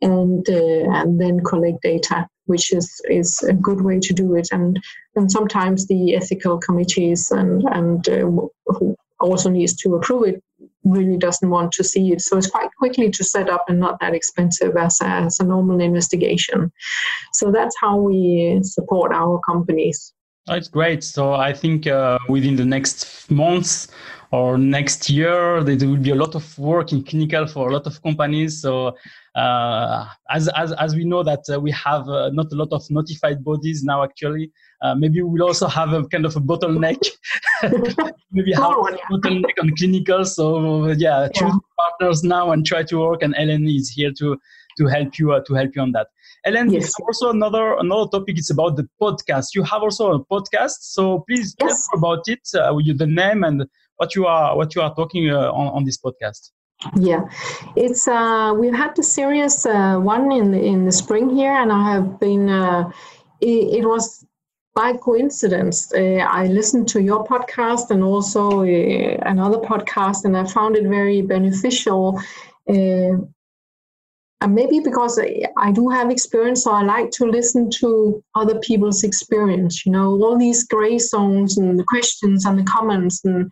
and 0.00 0.48
uh, 0.48 1.00
and 1.00 1.20
then 1.20 1.40
collect 1.44 1.82
data 1.82 2.26
which 2.48 2.72
is 2.72 3.00
is 3.08 3.40
a 3.42 3.52
good 3.52 3.82
way 3.82 4.00
to 4.00 4.12
do 4.12 4.34
it. 4.34 4.48
And 4.50 4.80
and 5.14 5.30
sometimes 5.30 5.86
the 5.86 6.16
ethical 6.16 6.58
committees 6.58 7.30
and 7.30 7.62
and 7.70 8.08
uh, 8.08 8.26
who 8.66 8.96
also 9.20 9.50
needs 9.50 9.74
to 9.76 9.94
approve 9.94 10.28
it 10.28 10.42
really 10.84 11.18
doesn't 11.18 11.50
want 11.50 11.72
to 11.72 11.84
see 11.84 12.12
it. 12.12 12.20
So 12.22 12.38
it's 12.38 12.50
quite 12.50 12.70
quickly 12.78 13.10
to 13.10 13.24
set 13.24 13.50
up 13.50 13.64
and 13.68 13.78
not 13.78 14.00
that 14.00 14.14
expensive 14.14 14.76
as 14.76 15.00
a, 15.02 15.08
as 15.26 15.40
a 15.40 15.44
normal 15.44 15.80
investigation. 15.80 16.72
So 17.32 17.50
that's 17.50 17.76
how 17.80 17.96
we 17.96 18.60
support 18.62 19.12
our 19.12 19.40
companies. 19.40 20.14
That's 20.46 20.68
great. 20.68 21.04
So 21.04 21.34
i 21.34 21.52
think 21.52 21.86
uh, 21.86 22.18
within 22.28 22.56
the 22.56 22.64
next 22.64 23.30
months 23.30 23.88
or 24.30 24.58
next 24.58 25.08
year 25.08 25.62
there 25.64 25.88
will 25.88 25.96
be 25.96 26.10
a 26.10 26.14
lot 26.14 26.34
of 26.34 26.58
work 26.58 26.92
in 26.92 27.02
clinical 27.02 27.46
for 27.46 27.70
a 27.70 27.72
lot 27.72 27.86
of 27.86 28.02
companies. 28.02 28.60
So 28.60 28.94
uh, 29.34 30.06
as, 30.30 30.48
as, 30.48 30.72
as 30.72 30.94
we 30.94 31.04
know 31.04 31.22
that 31.22 31.44
uh, 31.50 31.58
we 31.58 31.70
have 31.70 32.08
uh, 32.08 32.30
not 32.30 32.52
a 32.52 32.56
lot 32.56 32.68
of 32.72 32.82
notified 32.90 33.42
bodies 33.42 33.82
now 33.84 34.04
actually. 34.04 34.50
Uh, 34.82 34.94
maybe 34.94 35.22
we'll 35.22 35.46
also 35.46 35.66
have 35.66 35.92
a 35.92 36.04
kind 36.08 36.26
of 36.26 36.36
a 36.36 36.40
bottleneck. 36.40 36.98
Maybe 38.30 38.52
have 38.52 38.64
a 38.64 38.98
bottleneck 39.10 39.58
on 39.60 39.74
clinical. 39.76 40.24
So 40.24 40.88
yeah, 40.88 41.22
yeah. 41.22 41.28
choose 41.34 41.54
partners 41.76 42.22
now 42.22 42.52
and 42.52 42.64
try 42.64 42.84
to 42.84 42.98
work. 42.98 43.22
And 43.22 43.34
ellen 43.36 43.66
is 43.66 43.90
here 43.90 44.12
to 44.18 44.38
to 44.76 44.86
help 44.86 45.18
you 45.18 45.32
uh, 45.32 45.40
to 45.46 45.54
help 45.54 45.74
you 45.74 45.82
on 45.82 45.92
that. 45.92 46.08
Ellen 46.44 46.70
yes. 46.70 46.92
also 47.00 47.30
another 47.30 47.76
another 47.78 48.08
topic. 48.10 48.38
It's 48.38 48.50
about 48.50 48.76
the 48.76 48.88
podcast. 49.02 49.54
You 49.54 49.64
have 49.64 49.82
also 49.82 50.12
a 50.12 50.24
podcast. 50.24 50.76
So 50.80 51.24
please 51.28 51.56
yes. 51.60 51.88
tell 51.88 51.98
about 51.98 52.28
it 52.28 52.40
uh, 52.54 52.72
the 52.96 53.06
name 53.06 53.42
and 53.42 53.66
what 53.98 54.14
you 54.14 54.26
are 54.26 54.56
what 54.56 54.74
you 54.74 54.80
are 54.80 54.94
talking 54.94 55.30
uh, 55.30 55.50
on, 55.52 55.66
on 55.76 55.84
this 55.84 55.98
podcast. 55.98 56.50
Yeah. 56.96 57.22
It's 57.76 58.06
uh 58.08 58.54
we've 58.56 58.74
had 58.74 58.94
the 58.96 59.02
series 59.02 59.66
uh, 59.66 59.98
one 59.98 60.30
in 60.32 60.52
the, 60.52 60.60
in 60.64 60.84
the 60.84 60.92
spring 60.92 61.28
here 61.28 61.52
and 61.52 61.72
i 61.72 61.90
have 61.92 62.20
been 62.20 62.48
uh 62.48 62.90
it, 63.40 63.80
it 63.80 63.84
was 63.84 64.24
by 64.74 64.92
coincidence 64.92 65.92
uh, 65.94 66.22
i 66.40 66.46
listened 66.46 66.86
to 66.88 67.02
your 67.02 67.24
podcast 67.24 67.90
and 67.90 68.04
also 68.04 68.60
uh, 68.60 69.16
another 69.34 69.58
podcast 69.58 70.24
and 70.24 70.36
i 70.36 70.44
found 70.44 70.76
it 70.76 70.86
very 70.86 71.20
beneficial 71.20 72.20
uh, 72.70 73.16
and 74.40 74.54
maybe 74.54 74.78
because 74.78 75.18
I, 75.18 75.46
I 75.56 75.72
do 75.72 75.88
have 75.88 76.10
experience 76.10 76.62
so 76.62 76.70
i 76.70 76.82
like 76.82 77.10
to 77.12 77.24
listen 77.24 77.70
to 77.80 78.22
other 78.36 78.60
people's 78.60 79.02
experience 79.02 79.84
you 79.84 79.90
know 79.90 80.10
all 80.22 80.38
these 80.38 80.62
gray 80.62 80.98
zones 80.98 81.58
and 81.58 81.76
the 81.76 81.84
questions 81.84 82.46
and 82.46 82.56
the 82.56 82.64
comments 82.64 83.24
and 83.24 83.50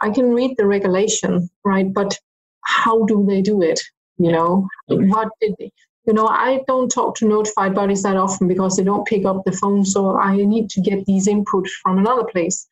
I 0.00 0.10
can 0.10 0.32
read 0.32 0.56
the 0.56 0.66
regulation, 0.66 1.48
right? 1.64 1.92
But 1.92 2.16
how 2.64 3.04
do 3.06 3.24
they 3.26 3.42
do 3.42 3.62
it? 3.62 3.80
You 4.18 4.32
know, 4.32 4.68
okay. 4.90 5.06
what 5.06 5.28
did 5.40 5.54
they, 5.58 5.70
you 6.06 6.12
know, 6.12 6.26
I 6.26 6.62
don't 6.66 6.90
talk 6.90 7.16
to 7.16 7.28
notified 7.28 7.74
bodies 7.74 8.02
that 8.02 8.16
often 8.16 8.48
because 8.48 8.76
they 8.76 8.82
don't 8.82 9.06
pick 9.06 9.24
up 9.24 9.44
the 9.44 9.52
phone. 9.52 9.84
So 9.84 10.18
I 10.18 10.36
need 10.36 10.70
to 10.70 10.80
get 10.80 11.04
these 11.04 11.28
input 11.28 11.68
from 11.82 11.98
another 11.98 12.24
place. 12.24 12.66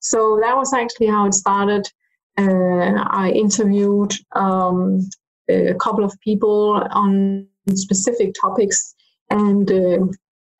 So 0.00 0.38
that 0.42 0.56
was 0.56 0.74
actually 0.74 1.06
how 1.06 1.26
it 1.26 1.34
started. 1.34 1.88
Uh, 2.36 3.04
I 3.08 3.32
interviewed 3.34 4.12
um, 4.32 5.08
a 5.48 5.74
couple 5.74 6.04
of 6.04 6.18
people 6.20 6.86
on 6.90 7.46
specific 7.74 8.34
topics, 8.40 8.94
and 9.30 9.70
uh, 9.70 9.98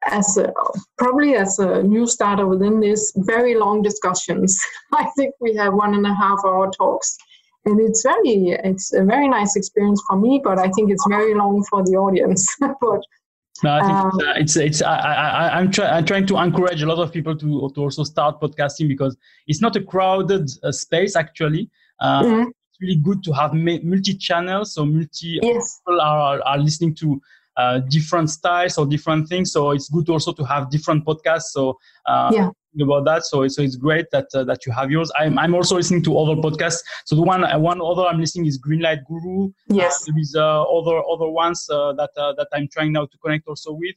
as 0.06 0.36
a, 0.36 0.52
probably 0.98 1.36
as 1.36 1.58
a 1.58 1.82
new 1.82 2.06
starter 2.06 2.46
within 2.46 2.80
this, 2.80 3.12
very 3.16 3.54
long 3.54 3.82
discussions. 3.82 4.58
I 4.92 5.08
think 5.16 5.34
we 5.40 5.54
have 5.56 5.74
one 5.74 5.94
and 5.94 6.06
a 6.06 6.14
half 6.14 6.38
hour 6.44 6.70
talks, 6.70 7.16
and 7.64 7.80
it's 7.80 8.02
very 8.02 8.58
it's 8.64 8.92
a 8.92 9.04
very 9.04 9.28
nice 9.28 9.56
experience 9.56 10.02
for 10.08 10.16
me. 10.16 10.40
But 10.42 10.58
I 10.58 10.68
think 10.70 10.90
it's 10.90 11.06
very 11.08 11.34
long 11.34 11.64
for 11.70 11.82
the 11.84 11.92
audience. 11.92 12.46
but 12.60 13.00
no, 13.62 13.70
I 13.70 13.80
think 13.80 13.92
um, 13.92 14.10
it's, 14.14 14.26
uh, 14.26 14.32
it's, 14.36 14.56
it's 14.56 14.82
I, 14.82 14.96
I 14.96 15.58
I'm 15.58 15.70
trying 15.70 15.92
I'm 15.92 16.04
trying 16.04 16.26
to 16.26 16.36
encourage 16.38 16.82
a 16.82 16.86
lot 16.86 16.98
of 16.98 17.12
people 17.12 17.36
to 17.36 17.70
to 17.74 17.80
also 17.80 18.02
start 18.04 18.40
podcasting 18.40 18.88
because 18.88 19.16
it's 19.46 19.60
not 19.60 19.76
a 19.76 19.82
crowded 19.82 20.50
uh, 20.62 20.72
space 20.72 21.16
actually. 21.16 21.70
Uh, 22.00 22.22
mm-hmm. 22.22 22.48
It's 22.48 22.80
really 22.80 22.96
good 22.96 23.22
to 23.24 23.32
have 23.32 23.54
multi 23.54 24.14
channels, 24.14 24.74
so 24.74 24.84
multi 24.84 25.38
yes. 25.42 25.80
people 25.80 26.00
are, 26.00 26.40
are 26.42 26.58
listening 26.58 26.94
to 26.96 27.20
uh, 27.56 27.80
different 27.80 28.30
styles 28.30 28.78
or 28.78 28.86
different 28.86 29.28
things. 29.28 29.52
So 29.52 29.70
it's 29.70 29.88
good 29.88 30.08
also 30.08 30.32
to 30.32 30.44
have 30.44 30.70
different 30.70 31.04
podcasts. 31.04 31.50
So 31.52 31.78
uh, 32.06 32.30
yeah. 32.32 32.50
About 32.80 33.04
that, 33.04 33.26
so 33.26 33.46
so 33.48 33.60
it's 33.60 33.76
great 33.76 34.06
that 34.12 34.28
uh, 34.34 34.44
that 34.44 34.64
you 34.64 34.72
have 34.72 34.90
yours. 34.90 35.12
I'm 35.18 35.38
I'm 35.38 35.54
also 35.54 35.76
listening 35.76 36.02
to 36.04 36.18
other 36.18 36.40
podcasts. 36.40 36.78
So 37.04 37.14
the 37.14 37.20
one 37.20 37.42
one 37.60 37.82
other 37.82 38.06
I'm 38.06 38.18
listening 38.18 38.46
is 38.46 38.58
Greenlight 38.58 39.04
Guru. 39.04 39.52
Yes. 39.68 40.06
there 40.06 40.18
is 40.18 40.34
other 40.34 41.02
other 41.04 41.28
ones 41.28 41.66
that 41.66 42.08
that 42.16 42.48
I'm 42.54 42.68
trying 42.68 42.92
now 42.92 43.04
to 43.04 43.18
connect 43.18 43.46
also 43.46 43.72
with. 43.72 43.96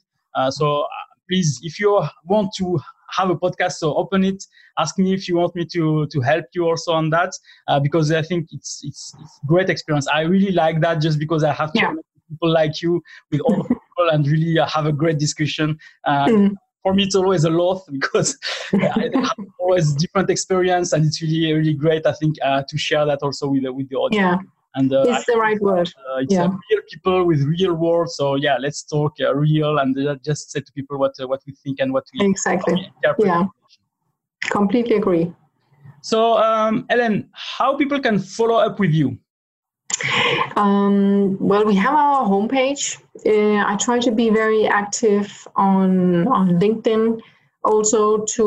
so 0.53 0.86
please, 1.30 1.58
if 1.64 1.80
you 1.80 2.03
want 2.26 2.53
to 2.58 2.78
have 3.12 3.30
a 3.30 3.36
podcast 3.36 3.74
so 3.74 3.93
open 3.95 4.24
it 4.24 4.43
ask 4.80 4.97
me 4.97 5.14
if 5.14 5.28
you 5.28 5.36
want 5.36 5.56
me 5.56 5.66
to 5.66 6.06
to 6.08 6.22
help 6.22 6.45
you 6.53 6.66
also 6.66 6.91
on 6.91 7.10
that 7.10 7.32
uh, 7.68 7.80
because 7.80 8.12
i 8.12 8.22
think 8.22 8.47
it's, 8.51 8.82
it's 8.84 9.16
it's 9.22 9.39
great 9.45 9.70
experience 9.70 10.08
i 10.08 10.22
really 10.22 10.51
like 10.51 10.82
that 10.82 10.95
just 11.01 11.20
because 11.20 11.43
i 11.43 11.53
have 11.53 11.72
to 11.72 11.80
yeah. 11.80 11.93
People 12.30 12.51
like 12.51 12.82
you 12.82 13.01
with 13.32 13.41
all 13.41 13.63
people 13.63 14.09
and 14.11 14.28
really 14.28 14.57
uh, 14.59 14.67
have 14.67 14.86
a 14.86 14.93
great 14.93 15.17
discussion 15.17 15.78
uh, 16.05 16.26
mm. 16.26 16.51
for 16.84 16.93
me 16.93 17.03
it's 17.03 17.15
always 17.15 17.43
a 17.43 17.49
lot 17.49 17.82
because 17.91 18.38
i 18.73 19.09
have 19.13 19.45
always 19.59 19.93
different 19.93 20.30
experience 20.30 20.93
and 20.93 21.05
it's 21.05 21.21
really 21.21 21.53
really 21.53 21.73
great 21.73 22.05
i 22.05 22.11
think 22.13 22.36
uh, 22.43 22.63
to 22.67 22.78
share 22.78 23.05
that 23.05 23.19
also 23.21 23.47
with 23.47 23.63
with 23.73 23.89
the 23.89 23.95
audience 23.95 24.41
yeah 24.41 24.51
and 24.76 24.93
uh, 24.93 25.03
it's 25.07 25.26
the 25.26 25.38
right 25.38 25.59
word. 25.61 25.88
Uh, 25.88 26.17
it's 26.17 26.34
yeah. 26.34 26.47
real 26.47 26.82
people 26.89 27.26
with 27.26 27.41
real 27.43 27.73
words. 27.73 28.15
So 28.17 28.36
yeah, 28.36 28.57
let's 28.59 28.84
talk 28.84 29.13
uh, 29.21 29.34
real 29.34 29.80
and 29.80 29.97
uh, 29.97 30.15
just 30.23 30.51
say 30.51 30.59
to 30.59 30.71
people 30.73 30.99
what 30.99 31.13
uh, 31.19 31.28
what 31.28 31.41
we 31.47 31.53
think 31.63 31.80
and 31.80 31.93
what 31.93 32.03
we 32.13 32.26
exactly. 32.26 32.91
Yeah, 33.19 33.45
completely 34.51 34.97
agree. 34.97 35.34
So 36.01 36.38
um, 36.38 36.86
Ellen, 36.89 37.30
how 37.32 37.76
people 37.78 37.99
can 37.99 38.19
follow 38.19 38.55
up 38.55 38.80
with 38.80 38.91
you? 38.91 39.17
Um, 40.55 41.37
well, 41.39 41.65
we 41.65 41.75
have 41.75 41.93
our 41.93 42.25
homepage. 42.25 42.97
Uh, 43.25 43.63
I 43.65 43.75
try 43.77 43.99
to 43.99 44.11
be 44.11 44.29
very 44.29 44.67
active 44.67 45.47
on 45.55 46.27
on 46.27 46.59
LinkedIn, 46.59 47.21
also 47.63 48.25
to 48.35 48.45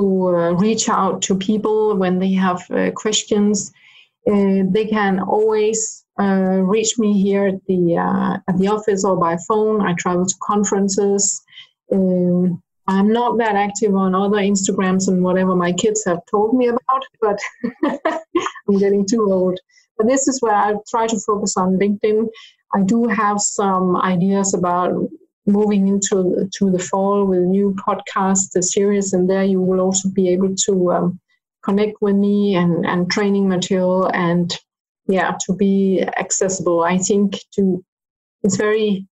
reach 0.59 0.89
out 0.89 1.23
to 1.23 1.35
people 1.37 1.97
when 1.97 2.19
they 2.19 2.33
have 2.33 2.61
questions. 2.95 3.73
they 4.27 4.87
can 4.91 5.21
always 5.21 6.05
uh, 6.19 6.61
reach 6.65 6.99
me 6.99 7.23
here 7.23 7.47
at 7.47 7.65
the 7.67 7.97
uh, 7.97 8.39
at 8.49 8.59
the 8.59 8.67
office 8.67 9.05
or 9.05 9.17
by 9.17 9.37
phone. 9.47 9.81
I 9.81 9.95
travel 9.95 10.27
to 10.27 10.35
conferences. 10.43 11.41
Um, 11.93 12.61
I'm 12.89 13.13
not 13.13 13.39
that 13.39 13.55
active 13.55 13.95
on 13.95 14.15
other 14.15 14.39
Instagrams 14.39 15.09
and 15.09 15.23
whatever 15.23 15.55
my 15.55 15.73
kids 15.73 16.05
have 16.07 16.21
told 16.31 16.55
me 16.55 16.69
about, 16.69 17.05
but 17.21 17.39
I'm 18.69 18.79
getting 18.79 19.07
too 19.07 19.31
old. 19.31 19.61
But 19.99 20.07
this 20.07 20.29
is 20.29 20.41
where 20.41 20.55
I 20.55 20.75
try 20.89 21.07
to 21.09 21.21
focus 21.27 21.57
on 21.57 21.79
LinkedIn. 21.79 22.29
I 22.75 22.83
do 22.83 23.09
have 23.09 23.41
some 23.41 23.97
ideas 23.97 24.55
about 24.55 24.93
moving 25.47 25.89
into 25.89 26.49
to 26.59 26.71
the 26.71 26.79
fall 26.79 27.25
with 27.25 27.41
a 27.41 27.47
new 27.47 27.75
podcast 27.87 28.53
the 28.53 28.63
series, 28.63 29.13
and 29.13 29.29
there. 29.29 29.45
You 29.45 29.61
will 29.61 29.81
also 29.81 30.09
be 30.11 30.29
able 30.29 30.55
to 30.67 30.93
um, 30.93 31.21
connect 31.65 32.01
with 32.01 32.17
me 32.17 32.55
and 32.55 32.87
and 32.87 33.11
training 33.11 33.49
material 33.49 34.11
and 34.15 34.57
yeah 35.07 35.37
to 35.47 35.55
be 35.55 36.03
accessible. 36.17 36.83
I 36.83 36.99
think 36.99 37.39
to 37.55 37.85
it's 38.43 38.57
very 38.57 39.07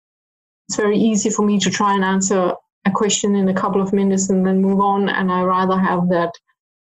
it's 0.68 0.76
very 0.76 0.98
easy 0.98 1.30
for 1.30 1.44
me 1.44 1.58
to 1.60 1.70
try 1.70 1.94
and 1.94 2.04
answer 2.04 2.52
a 2.86 2.90
question 2.90 3.34
in 3.34 3.48
a 3.48 3.54
couple 3.54 3.80
of 3.80 3.92
minutes 3.92 4.30
and 4.30 4.46
then 4.46 4.60
move 4.60 4.80
on. 4.80 5.08
And 5.08 5.30
i 5.32 5.42
rather 5.42 5.78
have 5.78 6.08
that 6.10 6.32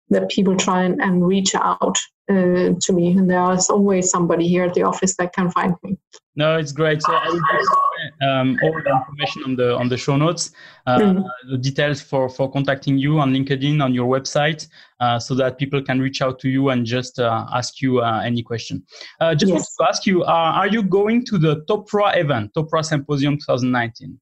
that 0.10 0.30
people 0.30 0.56
try 0.56 0.84
and, 0.84 1.02
and 1.02 1.26
reach 1.26 1.56
out 1.56 1.98
uh, 2.30 2.74
to 2.80 2.94
me. 2.94 3.12
And 3.12 3.30
there's 3.30 3.70
always 3.70 4.10
somebody 4.10 4.48
here 4.48 4.64
at 4.64 4.74
the 4.74 4.84
office 4.84 5.16
that 5.18 5.34
can 5.34 5.52
find 5.52 5.76
me. 5.84 5.98
No 6.36 6.58
it's 6.58 6.72
great. 6.72 7.02
So 7.04 7.14
i 7.14 7.28
will 7.28 7.40
put 7.40 8.28
um, 8.28 8.58
all 8.64 8.72
the 8.72 8.90
information 8.90 9.44
on 9.46 9.56
the 9.56 9.76
on 9.76 9.88
the 9.88 9.98
show 9.98 10.16
notes. 10.16 10.52
Uh, 10.88 10.98
mm. 10.98 11.24
the 11.50 11.58
details 11.58 12.02
for 12.02 12.28
for 12.28 12.52
contacting 12.52 12.98
you 12.98 13.20
on 13.20 13.34
linkedin 13.34 13.84
on 13.84 13.94
your 13.94 14.08
website 14.08 14.68
uh, 15.00 15.20
so 15.20 15.36
that 15.36 15.58
people 15.60 15.82
can 15.82 16.00
reach 16.00 16.22
out 16.22 16.40
to 16.40 16.50
you 16.50 16.70
and 16.70 16.86
just 16.86 17.20
uh, 17.20 17.46
ask 17.54 17.82
you 17.82 18.02
uh, 18.02 18.22
any 18.26 18.42
question. 18.42 18.84
Uh, 19.20 19.36
just 19.36 19.52
yes. 19.52 19.76
to 19.76 19.86
ask 19.88 20.06
you 20.06 20.24
are 20.24 20.68
you 20.68 20.82
going 20.82 21.24
to 21.26 21.38
the 21.38 21.64
topra 21.70 22.18
event 22.18 22.52
topra 22.56 22.84
symposium 22.84 23.36
2019 23.36 24.20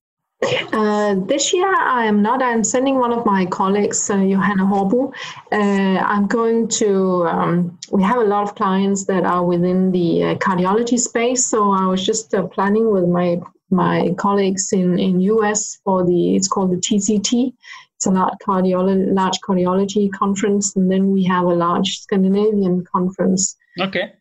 uh, 0.73 1.15
this 1.27 1.53
year, 1.53 1.73
I 1.75 2.05
am 2.05 2.21
not. 2.21 2.41
I'm 2.41 2.63
sending 2.63 2.95
one 2.95 3.13
of 3.13 3.25
my 3.25 3.45
colleagues, 3.45 4.09
uh, 4.09 4.17
Johanna 4.17 4.63
Horbu. 4.63 5.13
Uh, 5.51 5.55
I'm 5.55 6.27
going 6.27 6.67
to. 6.79 7.27
Um, 7.27 7.77
we 7.91 8.01
have 8.03 8.17
a 8.17 8.23
lot 8.23 8.43
of 8.43 8.55
clients 8.55 9.05
that 9.05 9.23
are 9.23 9.45
within 9.45 9.91
the 9.91 10.23
uh, 10.23 10.35
cardiology 10.35 10.99
space, 10.99 11.45
so 11.45 11.71
I 11.71 11.85
was 11.85 12.03
just 12.03 12.33
uh, 12.33 12.47
planning 12.47 12.91
with 12.91 13.07
my 13.07 13.39
my 13.69 14.13
colleagues 14.17 14.73
in 14.73 14.97
in 14.97 15.19
US 15.21 15.79
for 15.83 16.05
the. 16.05 16.35
It's 16.35 16.47
called 16.47 16.71
the 16.71 16.77
TCT. 16.77 17.53
It's 17.95 18.07
a 18.07 18.11
large 18.11 18.33
cardiology 18.43 19.13
large 19.13 19.39
cardiology 19.47 20.11
conference, 20.11 20.75
and 20.75 20.89
then 20.91 21.11
we 21.11 21.23
have 21.25 21.45
a 21.45 21.53
large 21.53 21.99
Scandinavian 21.99 22.83
conference. 22.91 23.55
Okay. 23.79 24.13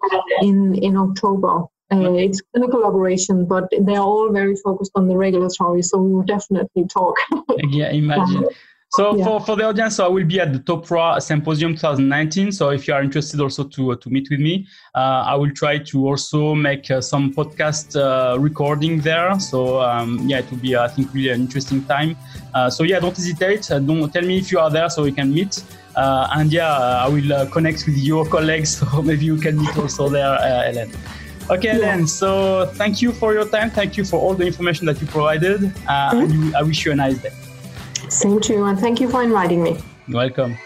In 0.42 0.74
in 0.74 0.98
October. 0.98 1.64
Uh, 1.92 2.12
it's 2.12 2.40
a 2.54 2.68
collaboration, 2.68 3.46
but 3.46 3.68
they're 3.80 3.98
all 3.98 4.30
very 4.30 4.54
focused 4.56 4.92
on 4.94 5.08
the 5.08 5.16
regulatory, 5.16 5.82
so 5.82 5.98
we 5.98 6.12
will 6.12 6.22
definitely 6.22 6.86
talk. 6.86 7.16
yeah, 7.68 7.90
imagine. 7.90 8.46
So 8.92 9.16
yeah. 9.16 9.24
for, 9.24 9.40
for 9.40 9.56
the 9.56 9.64
audience, 9.64 9.96
so 9.96 10.04
I 10.04 10.08
will 10.08 10.24
be 10.24 10.40
at 10.40 10.52
the 10.52 10.58
TOPRA 10.58 11.22
Symposium 11.22 11.74
2019. 11.74 12.50
So 12.50 12.70
if 12.70 12.88
you 12.88 12.94
are 12.94 13.02
interested 13.02 13.40
also 13.40 13.62
to, 13.62 13.92
uh, 13.92 13.96
to 13.96 14.10
meet 14.10 14.28
with 14.30 14.40
me, 14.40 14.66
uh, 14.96 15.24
I 15.28 15.36
will 15.36 15.52
try 15.52 15.78
to 15.78 16.08
also 16.08 16.56
make 16.56 16.90
uh, 16.90 17.00
some 17.00 17.32
podcast 17.32 17.94
uh, 17.94 18.36
recording 18.36 19.00
there. 19.00 19.38
So 19.38 19.80
um, 19.80 20.18
yeah, 20.28 20.38
it 20.38 20.50
will 20.50 20.58
be, 20.58 20.76
I 20.76 20.88
think, 20.88 21.14
really 21.14 21.28
an 21.28 21.40
interesting 21.40 21.84
time. 21.84 22.16
Uh, 22.52 22.68
so 22.68 22.82
yeah, 22.82 22.98
don't 22.98 23.16
hesitate. 23.16 23.68
don't 23.68 24.12
tell 24.12 24.24
me 24.24 24.38
if 24.38 24.50
you 24.50 24.58
are 24.58 24.70
there 24.70 24.90
so 24.90 25.04
we 25.04 25.12
can 25.12 25.32
meet. 25.32 25.62
and 25.94 26.52
yeah, 26.52 27.04
I 27.04 27.08
will 27.08 27.46
connect 27.46 27.86
with 27.86 27.96
your 27.96 28.26
colleagues. 28.34 28.78
So 28.78 29.02
maybe 29.02 29.24
you 29.24 29.36
can 29.36 29.56
meet 29.56 29.76
also 29.78 30.08
there, 30.08 30.34
Ellen. 30.66 30.90
Okay, 31.50 31.74
yeah. 31.74 31.78
then. 31.78 32.06
So 32.06 32.66
thank 32.74 33.02
you 33.02 33.12
for 33.12 33.32
your 33.32 33.44
time. 33.44 33.70
Thank 33.70 33.96
you 33.96 34.04
for 34.04 34.20
all 34.20 34.34
the 34.34 34.46
information 34.46 34.86
that 34.86 35.00
you 35.00 35.06
provided. 35.06 35.64
Uh, 35.86 36.12
mm-hmm. 36.12 36.56
I 36.56 36.62
wish 36.62 36.84
you 36.84 36.92
a 36.92 36.96
nice 36.96 37.18
day. 37.18 37.32
Same 38.08 38.40
to 38.40 38.52
you, 38.52 38.64
and 38.64 38.78
thank 38.78 39.00
you 39.00 39.08
for 39.08 39.22
inviting 39.22 39.62
me. 39.62 39.78
Welcome. 40.08 40.56